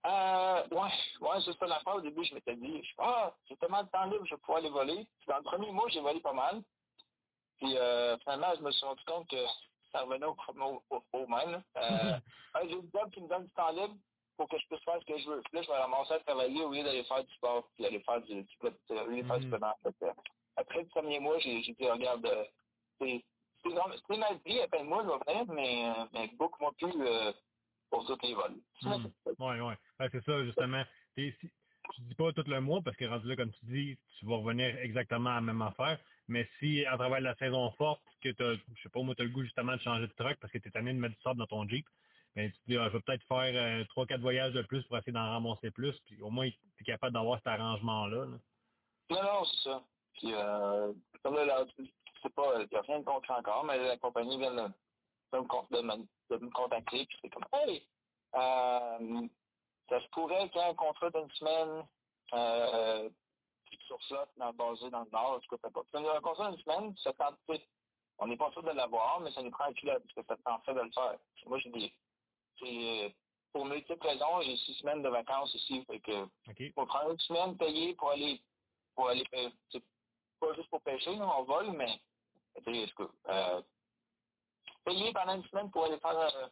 [0.06, 1.96] Euh, ouais, ouais, c'est ça la.
[1.96, 4.60] Au début, je m'étais dit, je ah, j'ai tellement de temps libre, je vais pouvoir
[4.60, 5.08] aller voler.
[5.20, 6.62] Puis dans le premier mois, j'ai volé pas mal.
[7.58, 9.44] Puis euh, finalement, je me suis rendu compte que
[9.92, 10.38] ça revenait au,
[10.92, 11.64] au, au même.
[11.76, 12.20] Euh,
[12.70, 13.96] j'ai une job qui me donne du temps libre
[14.38, 15.42] pour que je puisse faire ce que je veux.
[15.42, 18.02] Puis là, je vais ramasser à travailler au lieu d'aller faire du sport, puis aller
[18.02, 20.14] faire du, du, du mm
[20.56, 23.20] après le premier mois, j'ai dit, regarde, euh,
[24.08, 27.32] c'est ma vie, appelle-moi, je vais venir, mais, euh, mais beaucoup moins plus euh,
[27.90, 28.58] pour tous les vols.
[28.84, 28.92] Oui,
[29.40, 29.74] oui.
[30.00, 30.84] Ouais, c'est ça, justement.
[31.16, 34.26] Si, je dis pas tout le mois, parce que rendu là, comme tu dis, tu
[34.26, 36.00] vas revenir exactement à la même affaire.
[36.28, 39.26] Mais si, à travers la saison forte, que tu je sais pas, moi, tu as
[39.26, 41.22] le goût justement de changer de truck parce que tu es tanné de mettre du
[41.22, 41.86] sable dans ton Jeep,
[42.36, 44.98] ben, tu te dis, ah, je vais peut-être faire trois, quatre voyages de plus pour
[44.98, 48.26] essayer d'en ramasser plus, puis au moins, tu es capable d'avoir cet arrangement-là.
[48.26, 48.38] Là.
[49.10, 49.84] Non, non, c'est ça.
[50.14, 51.66] Puis, euh, comme là,
[52.22, 54.68] c'est pas, il n'y a rien de concret encore, mais la compagnie vient de,
[55.34, 57.88] de, me, de me, contacter, puis c'est comme, hey,
[58.36, 59.28] euh,
[59.90, 61.88] ça se pourrait qu'il y ait un contrat d'une semaine,
[62.34, 63.10] euh,
[63.86, 65.82] sur ça, dans, basé dans le Nord, en tout cas, pas.
[65.92, 67.38] C'est un contrat d'une semaine, ça tente,
[68.20, 70.42] on n'est pas sûr de l'avoir, mais ça nous prend un pilote, parce que ça
[70.44, 71.18] tente fait de le faire.
[71.46, 71.94] moi, dit,
[72.60, 73.16] c'est,
[73.54, 76.72] pour multiples raisons, j'ai six semaines de vacances ici, fait que, okay.
[76.74, 78.42] faut prendre une semaine payée pour aller,
[78.96, 79.24] pour aller,
[80.40, 82.00] pas juste pour pêcher, on vole, mais
[82.68, 83.62] euh,
[84.86, 86.48] payer pendant une semaine pour aller faire euh,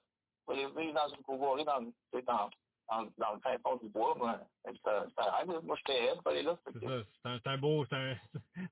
[0.46, 2.50] pour aller vivre dans une courroie dans, dans,
[2.90, 4.40] dans, dans le fin fond du bois, moi,
[4.84, 6.58] ça, ça Moi, je suis pour aller là.
[6.66, 8.16] C'est ça, c'est un, un, beau, c'est un,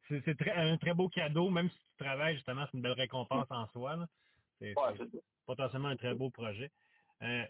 [0.26, 3.48] c'est, très, un très beau cadeau, même si tu travailles, justement, c'est une belle récompense
[3.50, 3.96] en soi.
[3.96, 4.08] Là.
[4.60, 6.72] C'est, ouais, potentiellement un très beau projet.
[7.22, 7.46] Euh,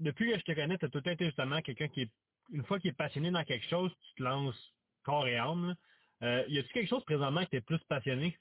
[0.00, 2.10] depuis que je te connais, tu as tout été justement quelqu'un qui est,
[2.50, 5.68] une fois qu'il est passionné dans quelque chose, tu te lances corps et âme.
[5.68, 5.74] Là.
[6.22, 8.38] Euh, y a-t-il quelque chose présentement qui est plus passionné?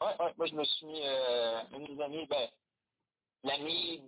[0.00, 2.48] Oui, ouais, moi je me suis mis, euh, une de mes amis, ben,
[3.44, 4.02] l'ami,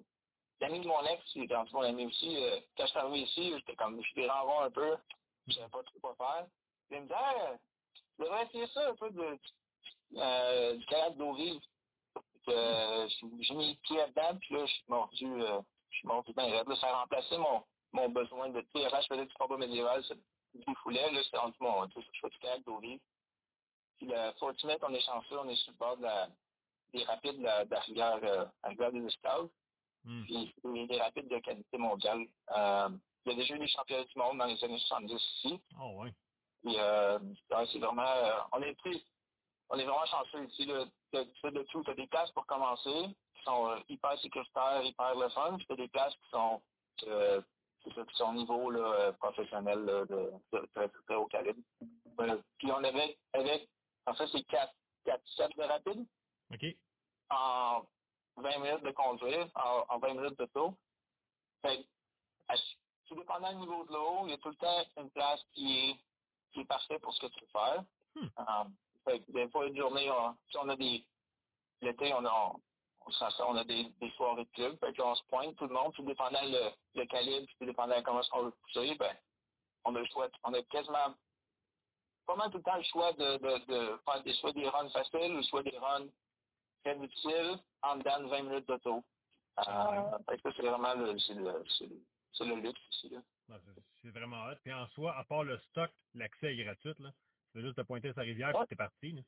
[0.61, 3.53] l'ami de mon ex, qui était mon ami aussi, euh, quand je suis arrivé ici,
[3.57, 4.97] j'étais comme, je suis renvoie un peu,
[5.47, 6.47] je savais pas trop quoi faire.
[6.91, 7.57] Il me dit, ah,
[7.95, 9.39] tu devrais essayer ça, un peu de,
[10.17, 11.61] euh, du kayak d'eau vive.
[12.47, 16.09] J'ai mis le pied là-dedans, puis là, je suis mordu, euh, suis
[16.81, 20.05] ça a remplacé mon, mon besoin de, tu sais, je faisais du combat médiéval,
[20.55, 23.01] du foulet, là, c'est rendu mon, je fais kayak d'eau vive.
[23.99, 26.29] Puis le Fortinet, on est chanceux, on est sur le bord de la,
[26.93, 29.49] des rapides de la, de la rivière, euh, la rivière des Esclaves.
[30.05, 30.25] Mm.
[30.25, 30.55] Puis
[30.87, 32.27] des rapides de qualité mondiale.
[32.57, 32.89] Euh,
[33.25, 35.61] il y a déjà eu des championnats du monde dans les années 70 ici.
[35.81, 36.13] Oh ouais.
[36.63, 37.19] Puis euh,
[37.73, 38.07] c'est vraiment,
[38.53, 39.03] on est pris,
[39.71, 40.67] on est vraiment chanceux ici.
[40.67, 44.83] Là, de, de, de tout, tu as des places pour commencer qui sont hyper sécuritaires,
[44.83, 45.57] hyper le fun.
[45.57, 46.61] Puis tu as des places qui sont
[48.15, 51.61] son niveau là, euh, professionnel là, de, de, très, très haut calibre.
[52.21, 53.69] Euh, puis on avait, avec,
[54.07, 54.73] en fait, c'est 4,
[55.05, 56.07] 4 sets de rapide.
[56.53, 56.65] OK.
[57.31, 57.83] En
[58.37, 60.75] 20 minutes de conduire, en, en 20 minutes de tour.
[61.63, 61.87] Fait
[63.07, 65.91] tout dépendant du niveau de l'eau, il y a tout le temps une place qui
[65.91, 65.97] est,
[66.53, 67.85] qui est parfaite pour ce que tu veux faire.
[68.15, 68.29] Hmm.
[68.39, 68.65] Euh,
[69.05, 71.05] fait des fois, une journée, on, si on a des,
[71.83, 72.53] l'été, on a,
[73.47, 76.05] on a des, des soirées de club, fait qu'on se pointe tout le monde, tout
[76.05, 79.17] dépendant le, le calibre, tout dépendant comment on veut pousser, ben,
[79.85, 81.15] on a le choix, on a quasiment
[82.27, 84.89] pas mal tout le temps le choix de, de, de faire des, soit des runs
[84.91, 86.09] faciles ou soit des runs
[86.83, 89.05] très difficiles en dedans de 20 minutes d'auto.
[89.59, 91.65] Euh, que c'est vraiment le, c'est le,
[92.33, 93.11] c'est le, luxe ici.
[93.11, 93.21] Là.
[94.03, 94.57] c'est vraiment hot.
[94.65, 96.95] Puis en soi, à part le stock, l'accès est gratuit.
[96.99, 97.11] Là.
[97.53, 99.13] Tu veux juste te pointer sa rivière et t'es parti.
[99.13, 99.23] Là.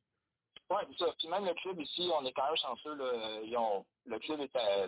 [0.70, 1.12] Oui, c'est ça.
[1.18, 2.94] Puis même le club ici, on est quand même chanceux.
[2.94, 3.40] Là.
[3.42, 4.86] Ils ont, le club est, à,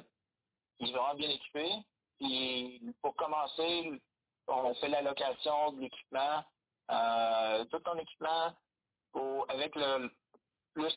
[0.81, 1.71] il est vraiment bien équipé.
[2.19, 4.01] Puis pour commencer,
[4.49, 6.45] on fait la location de l'équipement.
[6.91, 8.57] Euh, tout ton équipement
[9.13, 10.11] pour, avec le,
[10.75, 10.97] plus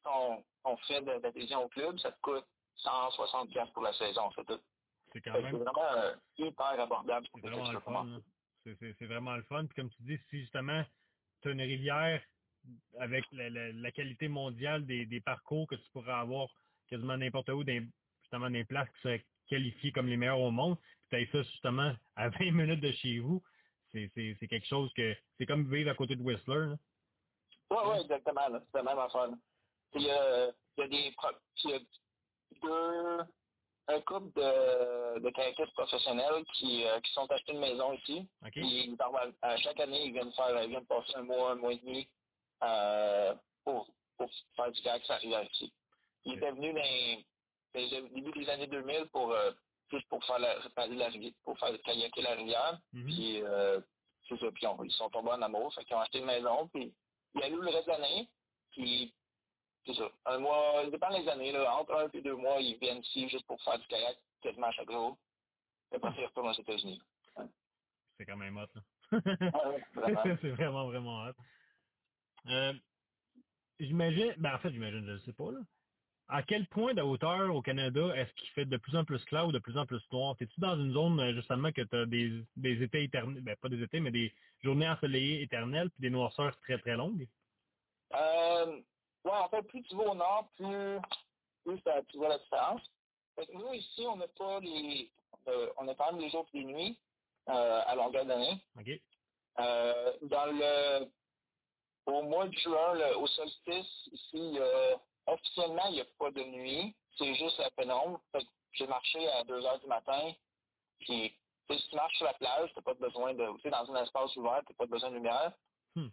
[0.83, 4.59] frais de- d'adhésion au club, ça te coûte 160 pièces pour la saison, c'est tout.
[5.11, 8.21] C'est quand Fait même vraiment euh, hyper abordable pour c'est vraiment le fun.
[8.63, 9.65] c'est vraiment le fun.
[9.65, 10.83] Puis comme tu dis, si justement
[11.41, 12.23] tu as une rivière
[12.99, 16.47] avec la, la- la qualité mondiale des, des parcours que tu pourrais avoir
[16.87, 17.87] quasiment n'importe où, dans,
[18.21, 20.77] justement des places qui seraient qualifiées comme les meilleures au monde,
[21.09, 23.41] puis tu as ça justement à 20 minutes de chez vous,
[23.91, 26.67] c'est c'est- c'est quelque chose que c'est comme vivre à côté de Whistler.
[26.69, 26.77] là.
[27.69, 28.61] Ouais, ouais, exactement, là.
[28.71, 29.29] C'est la même affaire.
[29.29, 29.35] euh,
[29.95, 31.13] il y a des,
[31.65, 31.79] y a
[32.61, 33.19] deux,
[33.87, 38.27] un couple de, de kayakistes professionnels qui, euh, qui sont achetés une maison ici.
[38.43, 38.51] OK?
[38.51, 41.51] Puis, ils partent à, à chaque année, ils viennent faire, ils viennent passer un mois,
[41.51, 42.09] un mois et demi,
[42.63, 45.73] euh, pour, pour faire du kayak sur la rivière ici.
[46.25, 49.51] Ils étaient venus dans, le début des années 2000 pour, euh,
[49.91, 51.09] juste pour faire la, la
[51.43, 52.79] pour faire kayaker la rivière.
[52.93, 53.05] Mhm.
[53.05, 53.79] Puis, euh,
[54.29, 54.51] c'est ça.
[54.51, 55.73] Puis, on- ils sont tombés en amour.
[55.73, 56.67] Fait qu'ils ont acheté une maison.
[56.67, 56.93] Puis,
[57.35, 58.29] ils allouent le reste de l'année.
[58.71, 59.13] Puis,
[59.85, 60.11] c'est ça.
[60.25, 61.75] Un mois, ça dépend des années, là.
[61.75, 64.71] Entre un et deux mois, ils viennent ici juste pour faire du kayak quasiment à
[64.71, 65.17] chaque jour.
[65.91, 67.01] Et après, ils retournent aux États-Unis.
[68.17, 68.67] C'est quand même hot.
[68.75, 68.81] Là.
[69.53, 71.33] Ah c'est vraiment, vraiment hot.
[72.47, 72.73] Euh,
[73.79, 75.59] j'imagine, ben en fait, j'imagine, je ne sais pas, là.
[76.27, 79.47] À quel point de hauteur au Canada est-ce qu'il fait de plus en plus clair
[79.47, 80.35] ou de plus en plus noir?
[80.37, 83.67] T'es-tu dans une zone, euh, justement, que tu as des, des étés éternels, ben pas
[83.67, 87.27] des étés, mais des journées ensoleillées éternelles puis des noirceurs très, très longues?
[88.13, 88.77] Euh,
[89.25, 90.99] ouais, en fait, plus tu vas au nord, plus,
[91.65, 92.81] plus ça- tu vois la différence.
[93.35, 95.11] Fait que nous, ici, on n'a pas les,
[95.47, 96.99] euh, on a quand même les jours et les nuits,
[97.49, 98.63] euh, à longueur d'année.
[98.79, 98.87] OK?
[99.59, 101.11] Euh, dans le,
[102.05, 104.95] au mois de juin, le- au solstice, ici, euh,
[105.27, 106.95] officiellement, il n'y a pas de nuit.
[107.17, 108.19] C'est juste la pénombre.
[108.73, 110.31] J'ai marché à 2 heures du matin.
[110.99, 111.33] Puis,
[111.69, 114.35] si tu marches sur la plage, t'as pas besoin de, tu sais, dans un espace
[114.37, 115.51] ouvert, t'as pas besoin de lumière.
[115.95, 116.07] Hmm.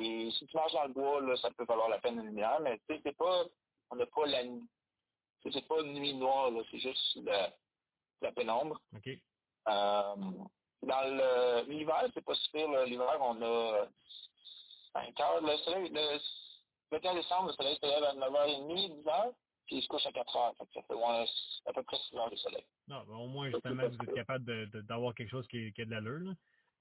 [0.00, 2.60] Et si tu marches dans le bois, là, ça peut valoir la peine de lumière,
[2.60, 3.44] mais tu sais, c'est pas,
[3.90, 7.52] on n'a pas la, sais, c'est pas une nuit noire, là, c'est juste la,
[8.22, 8.80] la pénombre.
[9.68, 10.14] Euh,
[10.82, 12.70] dans l'hiver, c'est pas si pire.
[12.70, 12.84] là.
[12.86, 13.86] L'hiver, on a
[14.92, 15.40] 5 heures.
[15.42, 16.18] Le soleil, le,
[16.92, 19.32] le 15 décembre, le soleil se lève à 9h30, 10h,
[19.66, 20.54] puis il se couche à 4 heures.
[20.58, 21.26] Fait que ça fait ouais,
[21.66, 22.64] à peu près 6 heures de soleil.
[22.88, 25.82] Non, ben, au moins, justement, vous êtes capable de- de- d'avoir quelque chose qui, qui
[25.82, 26.20] a de l'allure.
[26.20, 26.32] là.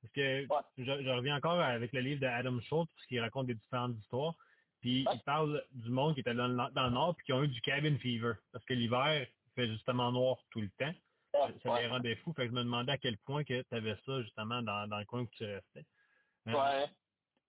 [0.02, 0.62] Parce que Ouais.
[0.78, 3.98] je, je reviens encore avec le livre de Adam Schultz, parce qu'il raconte des différentes
[3.98, 4.36] histoires.
[4.80, 5.14] Puis Ouais.
[5.16, 7.48] il parle du monde qui était dans le, dans le nord, puis qui ont eu
[7.48, 8.34] du cabin fever.
[8.54, 10.94] Parce que l'hiver, il fait justement noir tout le temps.
[11.34, 12.32] Ouais, Ça les rendait fous.
[12.34, 14.98] Fait que je me demandais à quel point que tu avais ça, justement, dans, dans
[15.00, 15.86] le coin où tu restais.
[16.46, 16.86] Ouais.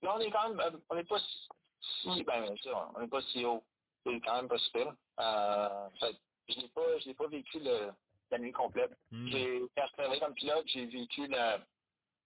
[0.03, 3.09] Là, on est quand même, euh, on n'est pas si, ben, bien sûr, on n'est
[3.09, 3.63] pas si haut.
[4.05, 4.95] C'est quand même pas si pire.
[5.21, 6.17] Euh, fait
[6.49, 7.91] je n'ai pas, je n'ai pas vécu le,
[8.31, 8.93] la nuit complète.
[9.11, 9.29] Hmm.
[9.31, 11.57] J'ai, quand je travaillais comme pilote, j'ai vécu la,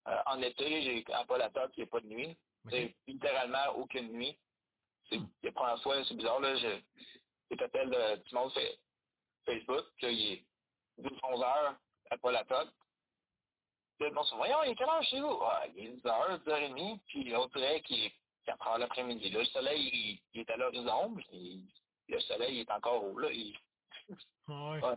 [0.09, 2.37] euh, en été, j'ai, à Paul-Atoc, il n'y a pas de nuit.
[2.71, 4.39] C'est littéralement aucune nuit.
[5.09, 5.29] C'est Hmm.
[5.43, 6.81] la première fois, c'est bizarre, là, je,
[7.51, 8.79] je t'appelle de, du monde fait
[9.45, 10.45] Facebook, qu'il est
[10.99, 11.77] 12, 11 heures
[12.11, 12.69] à Paul-Atoc.
[14.11, 15.38] Puis dit, voyons, il est quelle heure chez vous?
[15.43, 18.12] Ah, il est 10 heures, 10 heures et demie, puis on dirait qu'il est
[18.47, 19.31] 4 heures l'après-midi.
[19.31, 21.69] Là, le soleil, il, il est à l'horizon, il-
[22.09, 23.31] le soleil il est encore haut, là.
[23.33, 23.57] Il,
[24.49, 24.83] Ah ouais.
[24.83, 24.97] ouais.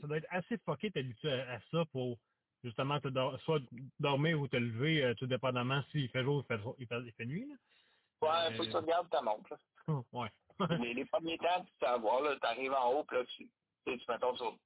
[0.00, 2.16] Ça, doit, être assez fucké t'habituer à, à ça pour
[2.64, 3.08] justement te
[3.44, 3.60] soit
[4.00, 7.00] dormir ou te lever, euh, tout dépendamment s'il fait jour ou il fait, il fait,
[7.04, 7.48] il fait nuit.
[7.48, 7.56] Là.
[8.22, 9.58] Ouais, Euh, faut que tu regardes ta montre, là.
[10.12, 10.30] ouais.
[10.78, 13.50] les, les premiers temps, tu sais voir, là, t'arrives en haut, puis là, tu,
[13.86, 14.56] tu tu mettons sur,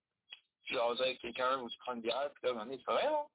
[0.65, 2.79] tu jases avec quelqu'un ou tu prends une bière, puis là, à un moment donné,
[2.79, 3.27] tu fais, ouais, non?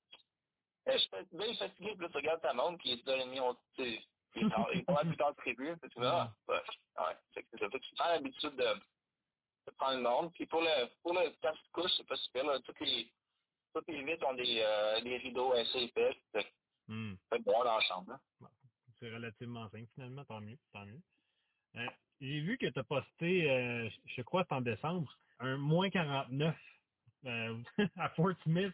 [0.88, 3.41] Eh, je suis bien fatigué, puis là, tu regardes ta montre, puis il est 10h30,
[3.41, 4.04] on, tu sais,
[4.36, 7.50] il est pas plus tard que prévu, puis tu fais, ah, ouais, ouais, fait que
[7.52, 7.70] c'est ça.
[7.70, 8.74] Fait que tu prends l'habitude de,
[9.67, 12.60] de prendre une montre, puis pour le, pour le, te couches, c'est pas super, là,
[12.62, 13.13] toutes les,
[13.74, 16.50] toutes les vitres ont des, euh, des rideaux assez épais, fait que
[16.88, 17.13] Hmm.
[17.15, 18.50] tu peux boire dans la chambre, là.
[19.00, 21.02] C'est relativement simple, finalement, tant mieux, tant mieux.
[21.76, 21.88] Euh,
[22.20, 26.56] J'ai vu que tu as posté, euh, je crois c'est en décembre, un moins 49
[27.26, 27.63] euh,
[27.98, 28.74] à Fort Smith.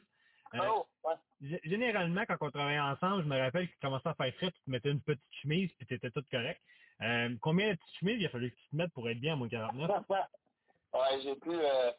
[0.53, 1.15] Euh, oh, ouais.
[1.41, 4.63] Généralement, quand on travaillait ensemble, je me rappelle que tu commençais à faire frais, tu
[4.63, 6.59] te mettais une petite chemise, puis tu étais tout correct.
[7.01, 9.33] Euh, combien de petites chemises il a fallu que tu te mettes pour être bien
[9.33, 10.05] à moins 49?
[10.09, 11.91] ouais, j'ai plus, euh,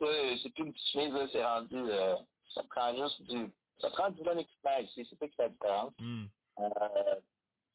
[0.00, 2.16] j'ai plus une petite chemise, là, c'est rendu, euh,
[2.54, 5.48] ça prend juste du, ça prend du bon équipement ici, c'est ça qui fait la
[5.50, 5.92] différence.
[5.98, 6.24] Hmm.
[6.60, 7.20] Euh,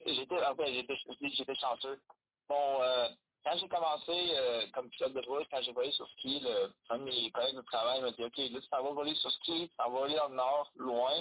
[0.05, 2.01] j'étais, en fait, j'étais, j'étais chanceux.
[2.49, 3.09] Bon, euh,
[3.47, 6.97] quand j'ai commencé euh, comme pilote de brousse, quand j'ai volé sur ski, le, un
[6.97, 9.69] de mes collègues de travail m'a dit, OK, là, tu t'en vas voler sur ski,
[9.69, 11.13] tu t'en vas aller le nord, loin.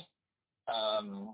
[0.70, 1.26] Euh,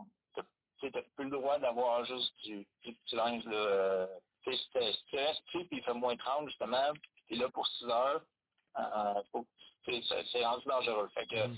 [0.80, 3.44] tu n'as plus le droit d'avoir juste du, du petit linge.
[3.44, 4.06] Là, euh,
[4.42, 7.84] tu restes pris puis il fait moins 30, justement, puis tu es là pour 6
[7.86, 8.22] heures,
[8.78, 9.22] euh,
[9.86, 11.08] c'est rendu dangereux.
[11.14, 11.56] Fait que, Hmm.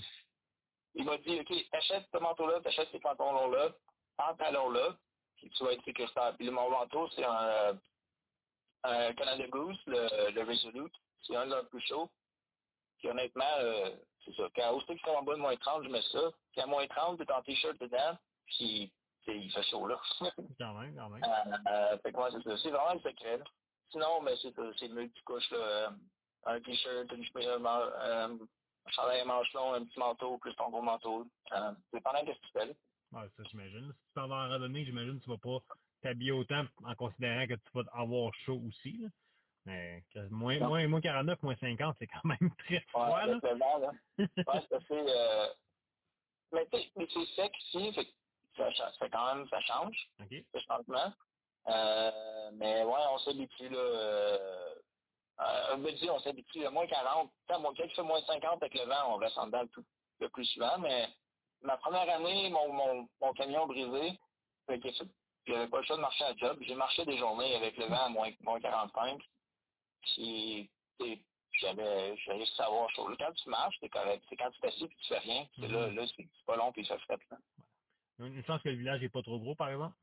[0.93, 3.71] il m'a dit, OK, t'achètes ce manteau-là, t'achètes ces pantalons-là,
[4.15, 4.95] pantalons-là,
[5.37, 6.35] puis tu vas être sécuritaire.
[6.37, 7.77] Puis mon manteau, c'est un,
[8.87, 10.93] euh, Canada Goose, le, le Resolute.
[11.23, 12.09] C'est un de leurs plus chauds.
[12.99, 13.89] Puis honnêtement, euh,
[14.23, 14.43] c'est ça.
[14.55, 16.31] Quand qu'ils sont en bas de moins 30, je mets ça.
[16.51, 18.17] Puis à moins 30, t'es en t-shirt dedans.
[18.47, 18.91] Puis
[19.27, 19.99] il fait chaud là.
[20.59, 21.23] Quand même, quand même.
[21.23, 22.57] Euh, euh, fait que moi, c'est ça.
[22.57, 23.37] C'est vraiment le secret.
[23.37, 23.43] Là.
[23.91, 25.57] Sinon, ben, c'est c'est multicouche, là.
[25.57, 25.89] Euh,
[26.47, 28.37] un t-shirt, une chemise, un,
[28.91, 31.25] chandail à manches un petit manteau, plus ton gros manteau.
[31.53, 32.67] Euh, c'est pendant que tu fais.
[33.11, 33.91] Ouais, ça, j'imagine.
[33.93, 35.59] Si tu t'en vas en randonnée, j'imagine que tu vas pas
[36.05, 39.07] t'habiller autant en considérant que tu vas avoir chaud aussi, là.
[39.65, 43.39] Mais que moins, moins, moins 49, moins 50, c'est quand même très Ouais, froid, là.
[43.43, 43.91] là.
[44.19, 45.47] Ouais, assez, euh...
[46.51, 48.07] Mais tu mais c'est sec ici, fait
[48.55, 50.35] ça, ça, quand même, ça change, OK.
[50.53, 51.11] ce changement.
[51.67, 53.77] Euh, mais ouais, on s'habitue, là.
[53.79, 54.75] Euh,
[55.41, 57.31] euh, me dit, on s'habitue à moins 40.
[57.49, 59.67] Quand, moi, quand il fait moins 50 avec le vent, on reste en dedans le,
[59.67, 59.83] plus-
[60.19, 60.77] le plus souvent.
[60.77, 61.07] Mais
[61.63, 64.17] ma première année, mon, mon, mon camion brisé,
[64.67, 64.89] fait que
[65.47, 66.57] j'avais pas le choix de marcher à job.
[66.61, 69.21] J'ai marché des journées avec le vent à moins, moins 45.
[70.01, 70.69] Puis,
[71.61, 73.09] j'avais, j'avais juste savoir chaud.
[73.17, 74.23] Quand tu marches, c'est correct.
[74.29, 75.47] C'est quand tu t'assieds et tu fais rien.
[75.55, 75.95] C'est là, Mhm.
[75.95, 77.37] là, c'est c'est pas long puis ça fait là.
[78.19, 79.95] Une chance que le village est pas trop gros, par exemple?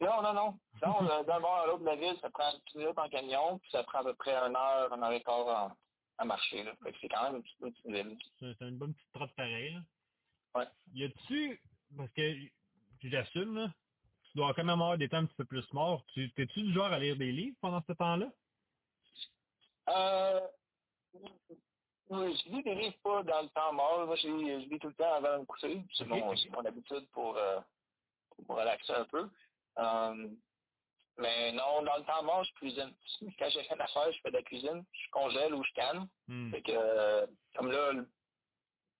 [0.00, 0.58] Non, non, non.
[0.84, 3.70] Non, d'un bord à l'autre de la ville, ça prend 10 minutes en camion, puis
[3.72, 5.76] ça prend à peu près une heure, une heure et quart en-
[6.18, 6.62] à marcher.
[6.62, 6.72] Là.
[7.00, 8.18] C'est quand même une petite, une petite ville.
[8.38, 9.80] C'est une bonne petite trotte pareille, là.
[10.54, 10.66] Ouais.
[10.94, 11.60] Y a-tu,
[11.96, 12.36] parce que
[13.04, 13.72] j'assume, là,
[14.30, 16.04] tu dois quand même avoir des temps un petit peu plus morts.
[16.12, 18.26] Tu, t'es-tu du genre à lire des livres pendant ce temps-là?
[19.88, 20.40] Euh,
[22.10, 24.06] oui, je lis des livres pas dans le temps mort.
[24.06, 25.82] Moi, je lis, je lis tout le temps avant de me coucher.
[25.96, 27.60] C'est mon, c'est mon habitude pour, euh,
[28.46, 29.28] pour relaxer un peu.
[29.78, 30.28] Euh,
[31.16, 32.94] mais non, dans le temps mort, je cuisine.
[33.38, 34.84] Quand j'ai rien à faire, je fais de la cuisine.
[34.92, 36.08] Je congèle ou je canne.
[36.28, 36.50] Hmm.
[36.50, 37.92] Fait que, euh, comme là,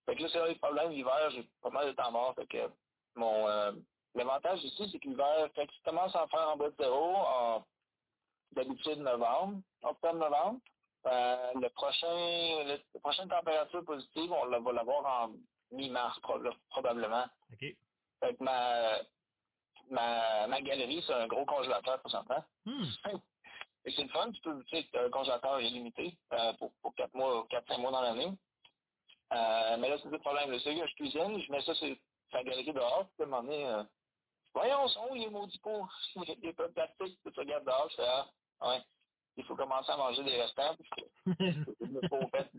[0.07, 2.35] fait que là, c'est là le problème, l'hiver, j'ai pas mal de temps mort.
[2.35, 2.71] Fait que,
[3.15, 3.73] mon, euh,
[4.15, 7.65] l'avantage ici, c'est que l'hiver, tu commences à en faire en bas de zéro, en,
[8.53, 10.61] d'habitude novembre, octobre-novembre,
[11.07, 12.07] euh, le prochain,
[12.65, 15.33] le, la prochaine température positive, on va l'avoir en
[15.71, 17.27] mi-mars, proba- probablement.
[17.53, 17.59] OK.
[18.21, 18.99] Fait que ma,
[19.91, 22.45] ma, ma galerie, c'est un gros congélateur, pour s'entendre.
[22.65, 22.85] Hmm.
[23.85, 27.15] Et c'est le fun, tu peux, tu sais, un congélateur illimité euh, pour, pour 4
[27.15, 28.33] mois, 4-5 mois dans l'année.
[29.33, 30.59] Euh, mais là, c'est le problème.
[30.59, 31.95] C'est que je cuisine, je mets ça sur
[32.33, 33.83] sa galerie dehors, puis à un moment donné, euh,
[34.55, 38.27] voyons, son, il est maudit pour des peu de plastique, tu regardes dehors, fais, ah,
[38.63, 38.83] ouais,
[39.37, 42.51] il faut commencer à manger des restants, parce que fais au fait.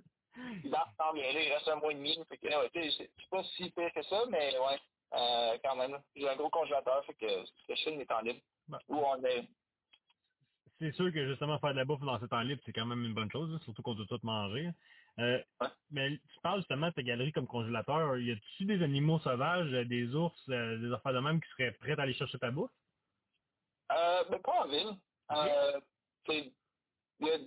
[0.63, 3.12] L'hiver s'en vient là, il reste un mois et demi, fait que, ouais, sais, c'est
[3.17, 4.80] c'est pas si pire que ça, mais ouais,
[5.13, 8.41] euh, quand même, j'ai un gros congélateur, fait que ce je fais mes temps libres,
[8.67, 9.47] Ben, où on est,
[10.80, 13.04] c'est sûr que justement faire de la bouffe dans ce temps libre, c'est quand même
[13.04, 14.69] une bonne chose, hein, surtout qu'on doit tout manger.
[15.19, 15.43] Euh.
[15.91, 18.17] Mais tu parles justement de ta galerie comme congélateur.
[18.17, 21.71] Y a-tu des animaux sauvages, euh, des ours, euh, des affaires de même qui seraient
[21.73, 22.71] prêts à aller chercher ta bouffe?
[23.91, 24.95] Euh, mais pas en ville.
[25.32, 25.82] Euh,
[26.27, 26.53] il
[27.21, 27.38] y a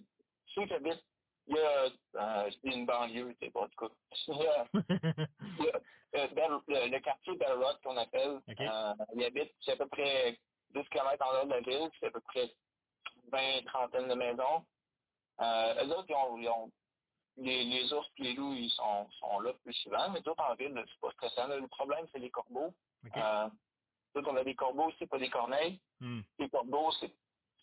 [0.55, 1.05] ceux qui habitent,
[1.47, 1.87] il y a,
[2.47, 3.95] euh, une banlieue, c'est pas, en tout cas.
[4.29, 5.81] Il y a,
[6.15, 9.73] il y a, Bell- le, le quartier Bell Rock qu'on appelle, euh, il habite, c'est
[9.73, 10.39] à peu près
[10.75, 12.51] 10 km en dehors de la ville, c'est à peu près
[13.33, 14.67] 20, trentaine de maisons.
[15.41, 16.71] Euh, eux autres, ils ont, ils ont
[17.37, 20.55] les, les ours et les loups, ils sont, sont là plus souvent, mais d'autres en
[20.55, 21.47] ville, c'est pas stressant.
[21.49, 22.75] Le problème, c'est les corbeaux.
[23.07, 23.17] OK.
[23.17, 23.49] Euh,
[24.15, 26.21] d'autres, on a des corbeaux aussi, pas des corneilles Hmm.
[26.39, 27.15] les corbeaux, c'est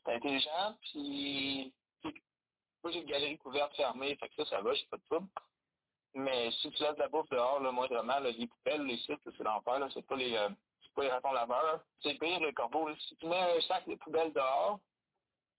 [0.05, 2.13] c'est intelligent, puis c'est-
[2.81, 5.27] moi j'ai une galerie couverte fermée, fait que ça, ça va, j'ai pas de trouble.
[6.15, 9.19] Mais si tu laisses de la bouffe dehors, là, moindrement, là, les poubelles, les sites,
[9.25, 10.49] c'est l'enfer, là, c'est pas les euh,
[10.81, 11.83] c'est pas les ratons laveurs.
[12.01, 12.89] C'est pire le corbeau.
[12.95, 14.79] Si tu mets un sac de poubelles dehors,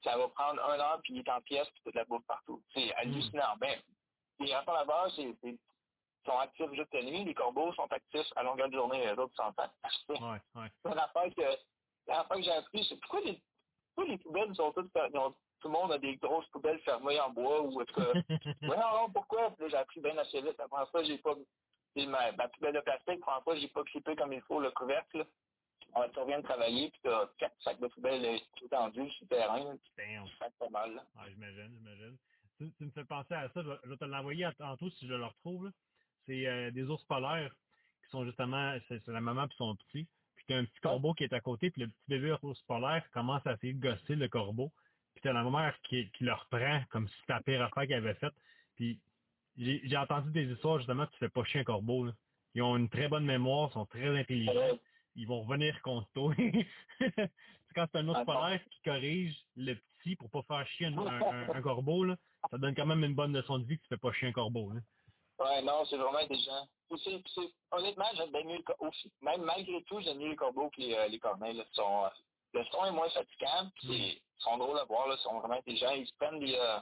[0.03, 2.25] ça va prendre un heure, puis il est en pièces, puis t'as de la bouffe
[2.27, 2.63] partout.
[2.75, 3.57] C'est hallucinant.
[3.59, 3.79] Ben,
[4.41, 5.35] les ratons laveurs, c'est
[6.27, 9.35] sont actifs juste la nuit, les corbeaux sont actifs à longueur de journée, les autres
[9.37, 9.73] sont pas.
[10.09, 10.17] Ouais,
[10.55, 10.69] ouais.
[10.85, 11.57] C'est une affaire que,
[12.07, 13.41] l'affaire que j'ai appris, c'est pourquoi les,
[13.95, 17.31] pourquoi les poubelles sont toutes, ont- tout le monde a des grosses poubelles fermées en
[17.31, 18.01] bois ou que,
[18.69, 19.51] ouais, non, non, pourquoi?
[19.53, 20.59] Puis là, j'ai appris bien assez vite.
[20.59, 21.35] La première fois, j'ai pas,
[21.97, 24.71] ma, ma poubelle de plastique, la première fois, j'ai pas clippé comme il faut le
[24.73, 25.27] couvercle.
[25.95, 29.25] On tu reviens de travailler, puis t'as quatre sacs de poubelles euh, tout tendus sur
[29.25, 30.29] le terrain, Damn.
[30.39, 31.03] ça fait pas mal, là.
[31.17, 32.17] Ouais, j'imagine, j'imagine.
[32.61, 34.91] Tu, tu me fais penser à ça, je vais, je vais te l'envoyer à- tantôt
[34.91, 35.71] si je le retrouve.
[36.27, 37.55] C'est euh, des ours polaires
[38.05, 40.07] qui sont justement, c'est la maman puis son petit.
[40.37, 43.03] Puis t'as un petit corbeau qui est à côté, puis le petit bébé ours polaire
[43.13, 44.71] commence à essayer de gosser le corbeau.
[45.15, 48.05] Puis t'as la maman qui, qui le reprend comme si c'était la pire affaire qu'elle
[48.07, 48.35] avait faite.
[48.77, 49.01] Puis
[49.57, 52.05] j'ai entendu des histoires justement, tu fais pas chier un corbeau.
[52.07, 52.13] Là.
[52.55, 54.53] Ils ont une très bonne mémoire, sont très intelligents.
[55.17, 56.35] Ils vont revenir contre toi.
[56.99, 60.93] c'est quand c'est un ours polaire qui corrige le petit pour pas faire chier un,
[60.99, 62.17] un, un- un corbeau, là,
[62.51, 64.33] ça donne quand même une bonne leçon de vie que tu fais pas chier un
[64.33, 64.71] corbeau.
[64.73, 64.81] Là.
[65.45, 66.19] Ouais, non, c'est vraiment
[67.21, 68.91] puis c'est- honnêtement, j'aime bien mieux le corbeau.
[69.23, 72.09] Même malgré tout, j'aime mieux les corbeaux que les, euh, les corneilles, là, sont, euh,
[72.53, 75.55] le son est moins fatigant, puis ils sont drôles à voir, là, ils sont vraiment
[75.55, 75.93] intelligents.
[75.93, 76.55] Ils se prennent des.
[76.55, 76.79] Euh,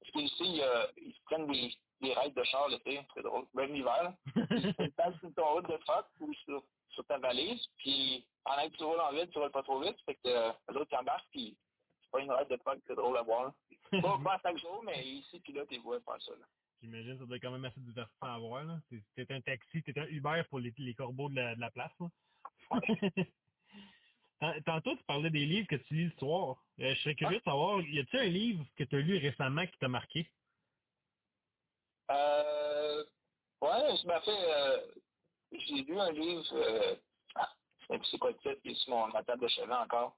[0.00, 3.44] parce qu'ici, euh, ils se prennent des, des raids de char l'été, c'est drôle.
[3.52, 4.14] Même l'hiver.
[4.50, 8.66] Ils se passent sur ton route de truck ou sur, sur ta valise, puis pendant
[8.70, 11.54] que tu roules en ville, tu roules pas trop vite, fait que l'autre embarque, puis
[12.10, 13.52] pas une raid de truck, c'est drôle à voir.
[13.90, 16.32] Pas, pas à chaque jour, mais ici, puis là, tu vois faire ça.
[16.32, 16.46] Là.
[16.80, 18.62] J'imagine ça doit être quand même assez divertissant à voir.
[18.64, 18.78] là.
[18.88, 21.70] C'est- T'es un taxi, t'es un Uber pour les, les corbeaux de la, de la
[21.72, 21.90] place.
[21.98, 22.08] Là.
[24.64, 26.56] Tantôt, tu parlais des livres que tu lis le soir.
[26.78, 29.66] Euh, je serais curieux de savoir, y a-t-il un livre que tu as lu récemment
[29.66, 30.30] qui t'a marqué?
[32.10, 33.04] Euh,
[33.60, 34.78] ouais, je m'a fait, euh,
[35.52, 36.94] j'ai lu un livre, euh,
[37.34, 37.52] ah,
[38.10, 40.16] c'est quoi le titre, il est sur mon, ma table de chevet encore.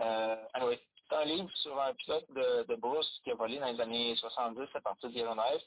[0.00, 0.80] Euh, anyway,
[1.12, 4.16] c'est un livre sur un pilote de, de Bruce qui a volé dans les années
[4.16, 5.62] 70 à partir de Yellowknife.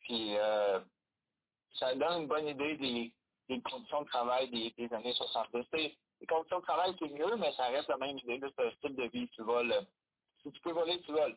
[0.00, 0.80] Puis, euh,
[1.74, 3.12] ça donne une bonne idée des,
[3.48, 5.66] des conditions de travail des, des années 70.
[5.70, 8.40] C'est les conditions de travail, c'est mieux, mais ça reste la même idée.
[8.40, 9.28] C'est un style de vie.
[9.28, 9.72] Tu voles.
[9.72, 9.82] euh,
[10.42, 11.36] Si tu peux voler, tu voles.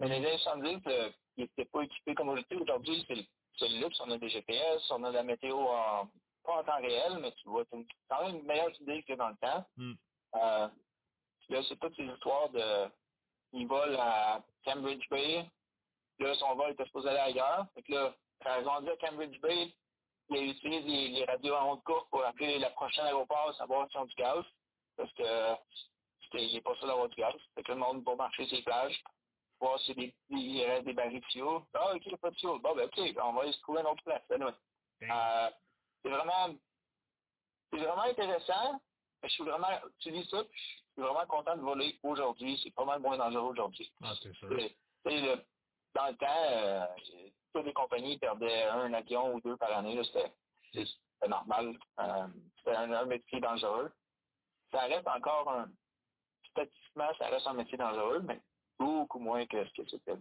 [0.00, 2.58] Mais les années 70, euh, ils n'étaient pas équipés comme aujourd'hui.
[2.58, 3.22] Aujourd'hui, c'est le,
[3.58, 4.00] c'est le luxe.
[4.00, 6.08] On a des GPS, on a la météo en,
[6.44, 9.28] pas en temps réel, mais tu vois, c'est quand même une meilleure idée que dans
[9.28, 9.64] le temps.
[9.76, 9.92] Hmm.
[10.34, 10.68] Euh,
[11.48, 12.88] là, c'est toutes ces histoires de,
[13.52, 15.48] ils volent à Cambridge Bay.
[16.18, 17.66] Là, son vol était supposé aller ailleurs.
[17.74, 19.74] Fait que là, quand ils ont dit à Cambridge Bay,
[20.30, 23.88] il a utilisé les, les radios en haute course pour appeler la prochaine aéroport, savoir
[23.90, 24.44] s'ils ont du gaz.
[24.96, 25.24] Parce que
[26.22, 27.34] c'était, il n'est pas sûr d'avoir du gaz.
[27.54, 29.02] Fait que le monde va marcher sur les plages,
[29.60, 31.62] voir s'il des, il reste des barils de fioul.
[31.74, 32.60] Ah, ok, il n'y a pas de fioul.
[32.60, 34.22] Bon, ben, ok, on va aller se trouver une autre place.
[34.30, 34.52] Anyway.
[35.02, 35.50] Euh,
[36.02, 36.54] c'est vraiment,
[37.70, 38.80] c'est vraiment intéressant.
[39.22, 39.68] Je suis vraiment,
[39.98, 42.58] tu dis ça, puis je suis vraiment content de voler aujourd'hui.
[42.62, 43.90] C'est pas mal moins dangereux aujourd'hui.
[44.02, 44.48] Ah, c'est sûr.
[44.58, 45.42] C'est- c'est le-
[45.94, 46.86] dans le temps, euh,
[47.52, 50.00] toutes les compagnies perdaient un avion ou deux par année.
[50.04, 51.76] C'était normal.
[52.00, 52.26] Euh,
[52.58, 53.92] C'était un, un métier dangereux.
[54.72, 55.70] Ça reste encore un...
[56.50, 58.40] Statistiquement, ça reste un métier dangereux, mais
[58.78, 60.16] beaucoup moins que ce que c'était.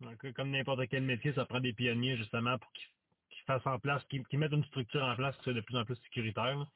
[0.00, 4.02] Donc, comme n'importe quel métier, ça prend des pionniers justement pour qu'ils fassent en place,
[4.04, 6.66] qu'ils mettent une structure en place qui soit de plus en plus sécuritaire.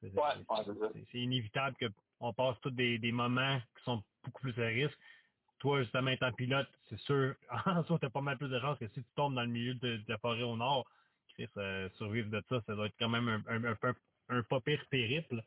[0.00, 0.88] C'est Ouais, c'est- ouais, c'est ça.
[2.18, 4.98] Qu'on passe tous des, moments qui sont beaucoup plus à risque.
[5.58, 7.34] Toi, justement, étant pilote, c'est sûr,
[7.66, 9.74] en soi, t'as pas mal plus de chances que si tu tombes dans le milieu
[9.74, 10.88] de, la forêt au nord,
[11.34, 13.74] Chris, euh, survivre de ça, ça doit être quand même un, un,
[14.28, 15.42] un, pas pire périple.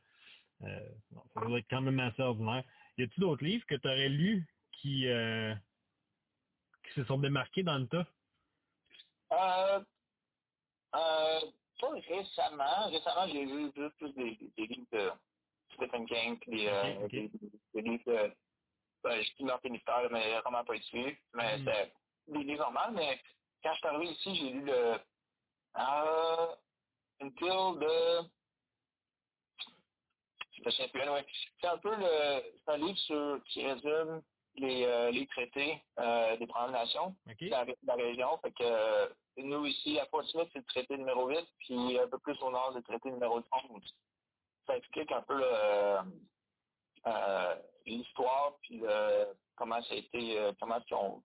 [0.64, 0.90] Euh,
[1.34, 2.64] ça doit être quand même assez ordinaire.
[2.98, 5.54] Y a-t-il d'autres livres que tu aurais lus qui, euh,
[6.84, 8.06] qui se sont démarqués dans le tas?
[9.32, 9.80] Euh,
[10.96, 11.40] euh,
[12.08, 12.90] récemment.
[12.90, 15.12] Récemment, j'ai lu plus des, des livres de
[15.76, 17.08] Stephen King, puis des, euh,
[17.82, 18.34] livres de...
[19.04, 21.06] Ben, je dis leur mystère, mais vraiment pas ici.
[21.34, 21.66] Mais Mm.
[21.66, 21.94] c'est
[22.28, 22.92] des livres normaux.
[22.96, 23.20] Mais
[23.64, 25.00] quand je suis arrivé ici, j'ai lu le...
[25.78, 26.56] Euh,
[27.22, 28.28] une pile de...
[30.58, 31.02] Je me souviens plus.
[31.02, 31.26] Anyway,
[31.60, 32.44] c'est un peu le...
[32.66, 34.22] C'est un livre sur, qui résume
[34.56, 37.38] les, euh, les traités euh, des Premières Nations OK?
[37.42, 38.38] la, la région.
[38.40, 42.20] Fait que nous ici, à Fort Smith, c'est le traité numéro 8, puis un peu
[42.20, 43.96] plus au nord, c'est le traité numéro 11.
[44.72, 46.02] Ça explique un peu euh,
[47.08, 47.56] euh,
[47.86, 51.22] l'histoire, puis le, comment ça a été, euh, comment ils ont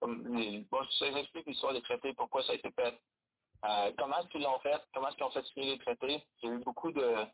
[0.00, 3.00] bon, ça explique l'histoire des traités, pourquoi ça a été fait.
[3.64, 6.22] Euh, comment est-ce qu'ils l'ont fait, comment est-ce qu'ils ont fait signer les traités.
[6.42, 7.26] Il y a eu beaucoup de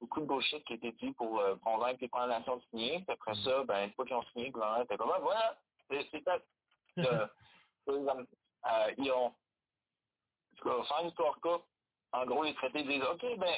[0.00, 3.00] beaucoup de bullshit qui a été dit pour euh, convaincre les Premières Nations de signer.
[3.00, 3.44] Puis après Mm.
[3.44, 6.44] ça, ben, une fois qu'ils ont signé, le gouvernement était comme, Ah, voilà, c'est fait.
[6.98, 7.28] Euh,
[7.88, 9.34] euh, ils ont, en
[10.56, 11.66] tout cas, une histoire courte,
[12.12, 13.54] en gros, les traités disent, OK, ben,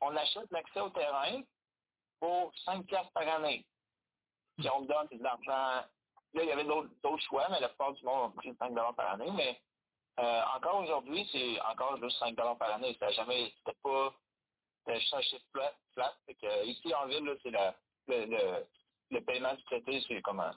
[0.00, 1.42] on achète l'accès au terrain
[2.20, 3.66] pour 5 piastres par année.
[4.56, 5.86] Puis on donne de l'argent.
[6.32, 9.12] Là, il y avait d'autres choix, mais la plupart du monde a pris 5 par
[9.12, 9.30] année.
[9.34, 9.60] Mais
[10.18, 12.96] euh, encore aujourd'hui, c'est encore juste 5 par année.
[12.98, 14.14] Ça jamais, c'était pas,
[14.88, 16.14] juste un chiffre flat.
[16.26, 17.70] que, euh, ici, en ville, c'est le,
[18.08, 18.66] le,
[19.10, 20.56] le paiement du traité, c'est comme un,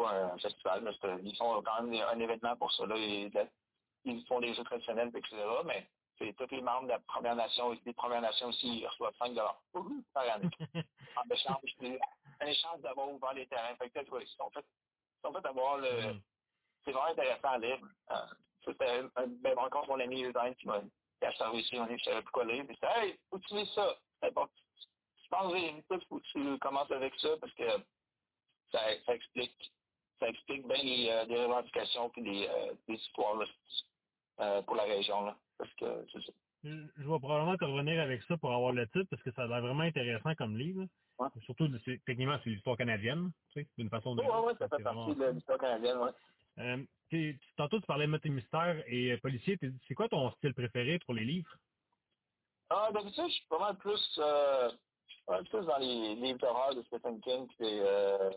[0.00, 0.92] pas festival, mais
[1.22, 2.84] ils font quand même un événement pour ça.
[4.04, 5.36] Ils font des jeux traditionnels, etc.
[5.66, 5.86] Mais
[6.20, 9.34] c'est tous les membres de la Première Nation, des Premières Nations aussi, ils reçoivent 5
[10.12, 10.50] par année.
[11.16, 11.56] En échange,
[12.40, 13.74] en échange d'avoir ouvert les terrains.
[13.76, 16.20] Fait que, ils sont fait, ils sont fait avoir le, Mm.
[16.84, 17.78] c'est vraiment intéressant à lire.
[18.12, 18.14] Euh,
[18.64, 21.86] c'était un, un belle rencontre, mon ami Eugène, qui m'a qui a servi ici, on
[21.86, 22.64] est, je savais plus quoi lire.
[22.66, 23.18] Puis c'était, hey,
[23.50, 23.96] lises ça.
[24.22, 24.48] C'est bon.
[25.22, 27.68] Je pense que faut que tu commences avec ça parce que
[28.72, 29.72] ça, ça explique,
[30.18, 33.46] ça explique bien les, euh, les revendications puis les, euh, les histoires, là,
[34.40, 35.36] euh, pour la région, là.
[35.58, 36.32] Parce que, c'est ça.
[36.62, 39.46] Je vais probablement te revenir avec ça pour avoir le titre parce que ça a
[39.46, 40.86] l'air vraiment intéressant comme livre.
[41.18, 41.28] Ouais.
[41.44, 44.68] Surtout, c'est- techniquement, c'est l'histoire canadienne, tu sais, d'une façon ou Oui, ouais, ouais, ça
[44.70, 46.10] C'est fait vraiment partie de l'histoire canadienne, ouais.
[46.58, 49.58] Euh, t'es- tantôt, tu parlais de Mystère et euh, policier.
[49.88, 51.56] C'est quoi ton style préféré pour les livres?
[52.68, 54.70] Ah, d'habitude, je suis pas mal plus, euh,
[55.50, 58.30] plus dans les livres d'horreur de Stephen King, puis euh,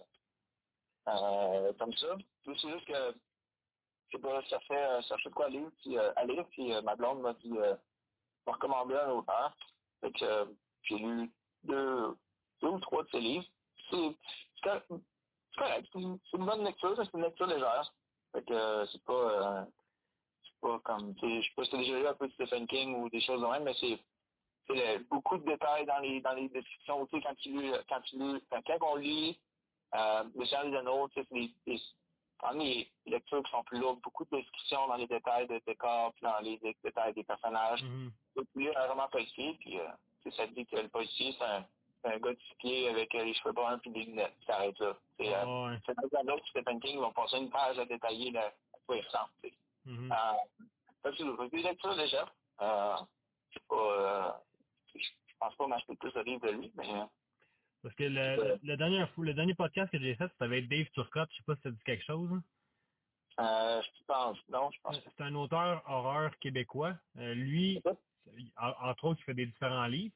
[1.08, 2.18] euh, comme ça.
[2.46, 3.16] C'est juste que,
[4.14, 6.96] sais pas, ça fait, ça fait quoi lire, puis euh, à lire, puis euh, ma
[6.96, 7.76] blonde m'a dit, euh,
[8.46, 9.56] m'a recommandé un auteur.
[10.02, 10.46] Fait euh,
[10.84, 11.32] j'ai lu
[11.64, 12.16] deux,
[12.62, 13.46] deux ou trois de ses livres.
[13.90, 14.16] C'est
[14.64, 17.94] c'est une, bonne lecture, c'est une lecture légère.
[18.32, 19.68] Fait que euh, c'est pas,
[20.44, 23.22] c'est pas comme, je sais pas déjà lu un peu de Stephen King ou des
[23.22, 24.00] choses de même, mais c'est
[24.70, 27.06] le- beaucoup de détails dans les dans les descriptions.
[27.08, 29.40] Tu sais, quand tu lis, quand tu lis, quand, quand lit
[29.94, 31.10] Le Seigneur des Anneaux,
[32.44, 36.14] quand les lectures qui sont plus lourdes, beaucoup de descriptions dans les détails de décors,
[36.14, 37.80] puis dans les dé- détails des personnages.
[38.36, 39.88] Tu peux lire un roman policier, puis euh,
[40.32, 41.66] ça dit que le policier, c'est un,
[42.06, 42.40] un gars de
[42.90, 44.36] avec euh, les cheveux bruns puis des lunettes.
[44.46, 44.94] Ça arrête là.
[45.18, 45.78] C'est, euh, Ah, ouais.
[45.86, 48.52] c'est dans un autre Stephen King, ils vont passer une page à détailler le, à
[48.86, 49.30] quoi il ressemble.
[49.42, 49.54] sais.
[49.86, 50.12] Mhm.
[50.12, 51.10] Euh,
[51.50, 52.34] des lectures légères.
[52.62, 52.96] Euh,
[53.54, 54.32] c'est pas, euh,
[54.96, 57.06] je je pense pas m'acheter plus de livres de lui, mais euh,
[57.84, 61.30] Parce que le, dernier, fou- le dernier podcast que j'ai fait, c'était avec Dave Turcotte.
[61.32, 62.30] Je sais pas si ça dit quelque chose.
[62.32, 62.44] hein.
[63.40, 65.00] euh, je pense, non, je pense.
[65.18, 66.96] C'est un auteur horreur québécois.
[67.18, 67.82] Euh, lui,
[68.58, 70.16] entre autres, il fait des différents livres.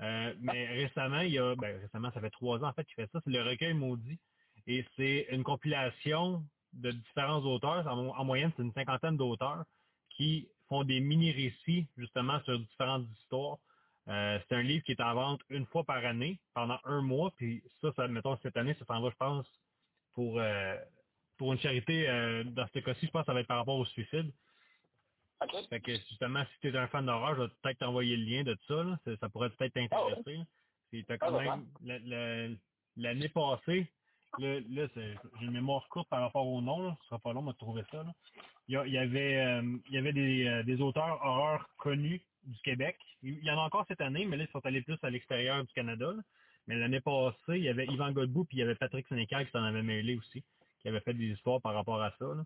[0.00, 2.94] Euh, mais récemment, il y a, ben, récemment, ça fait trois ans en fait qu'il
[2.94, 4.18] fait ça, c'est le recueil maudit.
[4.66, 6.42] Et c'est une compilation
[6.72, 7.86] de différents auteurs.
[7.86, 9.64] En moyenne, c'est une cinquantaine d'auteurs
[10.08, 13.58] qui font des mini-récits justement sur différentes histoires.
[14.08, 17.30] Euh, c'est un livre qui est en vente une fois par année pendant un mois.
[17.36, 19.46] Puis ça, ça mettons, cette année, ça s'en va, je pense,
[20.14, 20.76] pour euh,
[21.38, 22.08] pour une charité.
[22.08, 24.32] euh, dans ce cas-ci, je pense que ça va être par rapport au suicide.
[25.42, 25.56] OK.
[25.70, 28.42] Fait que justement, si tu es un fan d'horreur, je vais peut-être t'envoyer le lien
[28.44, 28.82] de ça.
[28.82, 28.98] Là.
[29.04, 30.36] Ça, ça pourrait peut-être t'intéresser.
[30.36, 30.44] là.
[30.90, 32.54] Puis t'as quand Ah, même la- la-
[32.96, 33.90] l'année passée,
[34.38, 36.96] là, j'ai une mémoire courte par rapport au nom, là.
[37.02, 38.02] ce sera pas long de trouver ça.
[38.02, 38.12] Là.
[38.68, 42.60] Il, y a- il y avait il y avait des, des auteurs horreur connus du
[42.62, 42.96] Québec.
[43.22, 45.64] Il y en a encore cette année, mais là, ils sont allés plus à l'extérieur
[45.64, 46.12] du Canada.
[46.12, 46.22] là.
[46.66, 49.52] Mais l'année passée, il y avait Yvan Godbout puis il y avait Patrick Sénécal qui
[49.52, 50.44] s'en avait mêlé aussi,
[50.80, 52.24] qui avait fait des histoires par rapport à ça.
[52.26, 52.44] Là.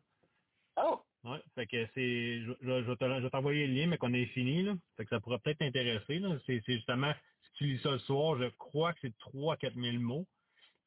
[0.79, 4.27] Oh, Ouais, fait que c'est, je, je, je vais t'envoyer le lien, mais qu'on est
[4.27, 4.75] fini, là.
[4.97, 6.23] Fait que ça pourrait peut-être t'intéresser.
[6.47, 9.75] C'est, justement, si tu lis ça le soir, je crois que c'est 3 à 4
[9.75, 10.25] 000 mots.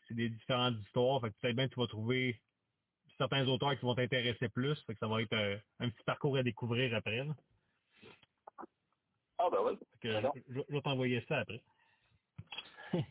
[0.07, 1.19] C'est des différentes histoires.
[1.19, 2.39] Fait que peut-être bien que tu vas trouver
[3.17, 4.81] certains auteurs qui vont t'intéresser plus.
[4.85, 7.35] Fait que ça va être euh, un petit parcours à découvrir après, là.
[9.51, 9.77] Ah ben oui.
[10.01, 10.31] Que Pardon.
[10.49, 11.61] je, vais t'envoyer ça après.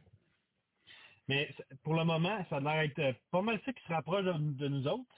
[1.29, 4.25] Mais pour le moment, ça a l'air être euh, pas mal ça qui se rapproche
[4.25, 5.15] de, de nous autres.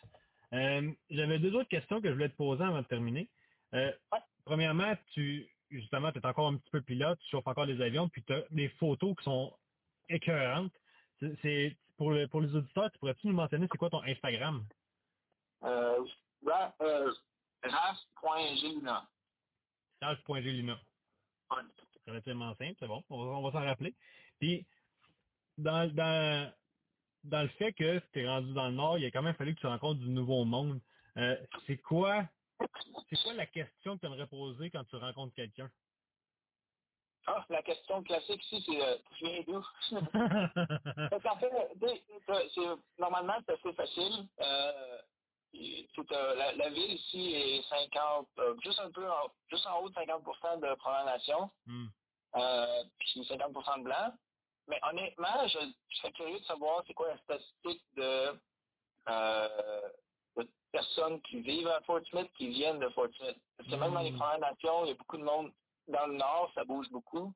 [0.53, 3.29] Euh, J'avais deux autres questions que je voulais te poser avant de terminer.
[3.75, 3.93] Euh,
[4.45, 8.09] premièrement, tu justement, tu es encore un petit peu pilote, tu chauffes encore des avions,
[8.09, 9.57] puis tu as des photos qui sont
[10.09, 10.73] écœurantes.
[11.43, 14.65] C'est- pour, le, pour les auditeurs, tu pourrais-tu nous mentionner c'est quoi ton Instagram?
[15.63, 16.03] Euh,
[16.47, 17.13] Ra- euh.
[22.07, 23.95] Relativement simple, c'est bon, on va, on va s'en rappeler.
[24.39, 24.67] Puis,
[25.59, 26.53] dans, dans,
[27.25, 29.55] dans le fait que tu es rendu dans le Nord, il a quand même fallu
[29.55, 30.81] que tu rencontres du nouveau monde.
[31.17, 31.37] Euh,
[31.67, 32.29] c'est quoi
[33.09, 35.71] c'est quoi la question que tu aimerais poser quand tu rencontres quelqu'un?
[37.27, 39.65] Ah, la question classique ici, c'est euh, tu viens d'où?
[41.11, 41.53] Parce qu'en fait,
[42.99, 44.29] normalement, c'est assez facile.
[44.41, 44.99] Euh,
[46.13, 49.89] euh, la, la ville ici est 50, euh, juste un peu en, juste en haut
[49.89, 51.87] de 50% de Première Nation, Hmm.
[52.37, 54.13] euh, puis 50 de blanc.
[54.69, 58.39] Mais honnêtement, je, je serais curieux de savoir c'est quoi la statistique de,
[60.37, 63.37] de personnes qui vivent à Fort Smith qui viennent de Fort Smith.
[63.57, 64.19] Parce que même dans les Mm.
[64.19, 65.53] Premières Nations, il y a beaucoup de monde
[65.89, 67.33] dans le Nord, ça bouge beaucoup.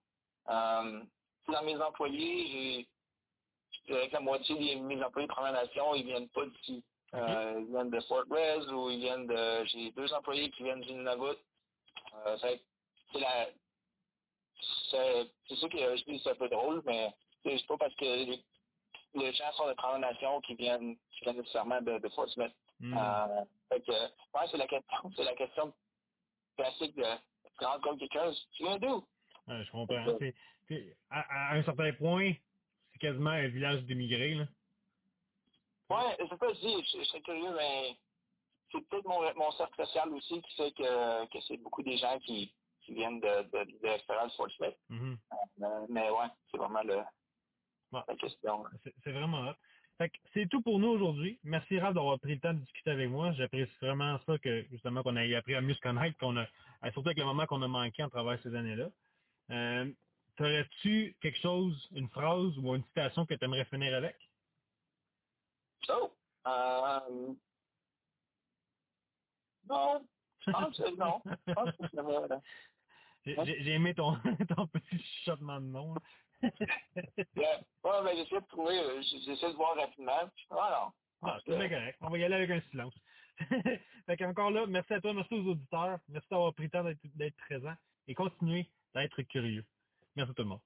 [0.47, 2.89] Dans mes employés, j'ai
[3.73, 6.85] je dirais que la moitié de mes employés de Première Nation, ils viennent pas d'ici.
[7.15, 9.65] Euh, ils viennent de Fort Res ou ils viennent de.
[9.67, 11.37] J'ai deux employés qui viennent du Nunavut.
[12.27, 13.49] Euh, c'est la.
[14.91, 17.13] C'est sûr que je dis c'est un peu drôle, mais
[17.45, 18.45] c'est pas parce que les,
[19.15, 22.53] les gens sont de Première Nation qui viennent, qui viennent nécessairement de, de Fort Smith.
[22.81, 22.97] Hmm.
[22.97, 25.73] Euh, fait que, ouais, c'est la question, c'est la question
[26.57, 27.05] classique de
[27.59, 29.05] tu rencontres quelqu'un, tu viens d'où?
[29.47, 30.19] Ouais, je comprends.
[31.11, 32.33] À, à un certain point,
[32.93, 34.35] c'est quasiment un village d'immigrés.
[34.35, 34.47] Là.
[35.95, 37.97] Ouais, je sais pas si je, je serais curieux, mais
[38.73, 42.19] c'est peut-être mon, mon cercle social aussi qui fait que, que c'est beaucoup des gens
[42.21, 44.77] qui, qui viennent de, de, de l'extérieur de Fort Smith.
[44.89, 45.19] Mhm.
[45.63, 47.03] Euh, mais ouais, c'est vraiment le,
[47.93, 48.01] Ouais.
[48.09, 48.65] la question.
[49.05, 50.07] C'est vraiment hot.
[50.33, 51.39] C'est tout pour nous aujourd'hui.
[51.45, 53.33] Merci Raph d'avoir pris le temps de discuter avec moi.
[53.35, 56.47] J'apprécie vraiment ça que justement qu'on ait appris à mieux se connaître, qu'on a
[56.91, 58.89] surtout avec le moment qu'on a manqué en travers ces années-là.
[59.51, 59.93] Euh,
[60.37, 64.17] T'aurais-tu quelque chose, une phrase ou une citation que tu aimerais finir avec?
[65.87, 66.17] So,
[66.47, 67.35] euh,
[69.69, 70.07] non,
[70.41, 71.23] je pense que non.
[71.47, 72.41] Je pense que ça va, là.
[73.25, 74.17] J'ai aimé ton,
[74.57, 75.95] ton petit chuchotement de nom.
[75.95, 76.01] là.
[76.43, 80.29] ouais, j'essaie de trouver, euh, j'essaie de voir rapidement.
[80.51, 81.29] Ah non.
[81.31, 81.99] Ah, c'est bien correct.
[82.03, 82.95] On va y aller avec un silence.
[84.07, 85.99] fait qu'encore là, merci à toi, merci aux auditeurs.
[86.09, 87.75] Merci d'avoir pris le temps d'être présent
[88.07, 89.65] et continuez d'être curieux.
[90.17, 90.61] Merci tout le monde.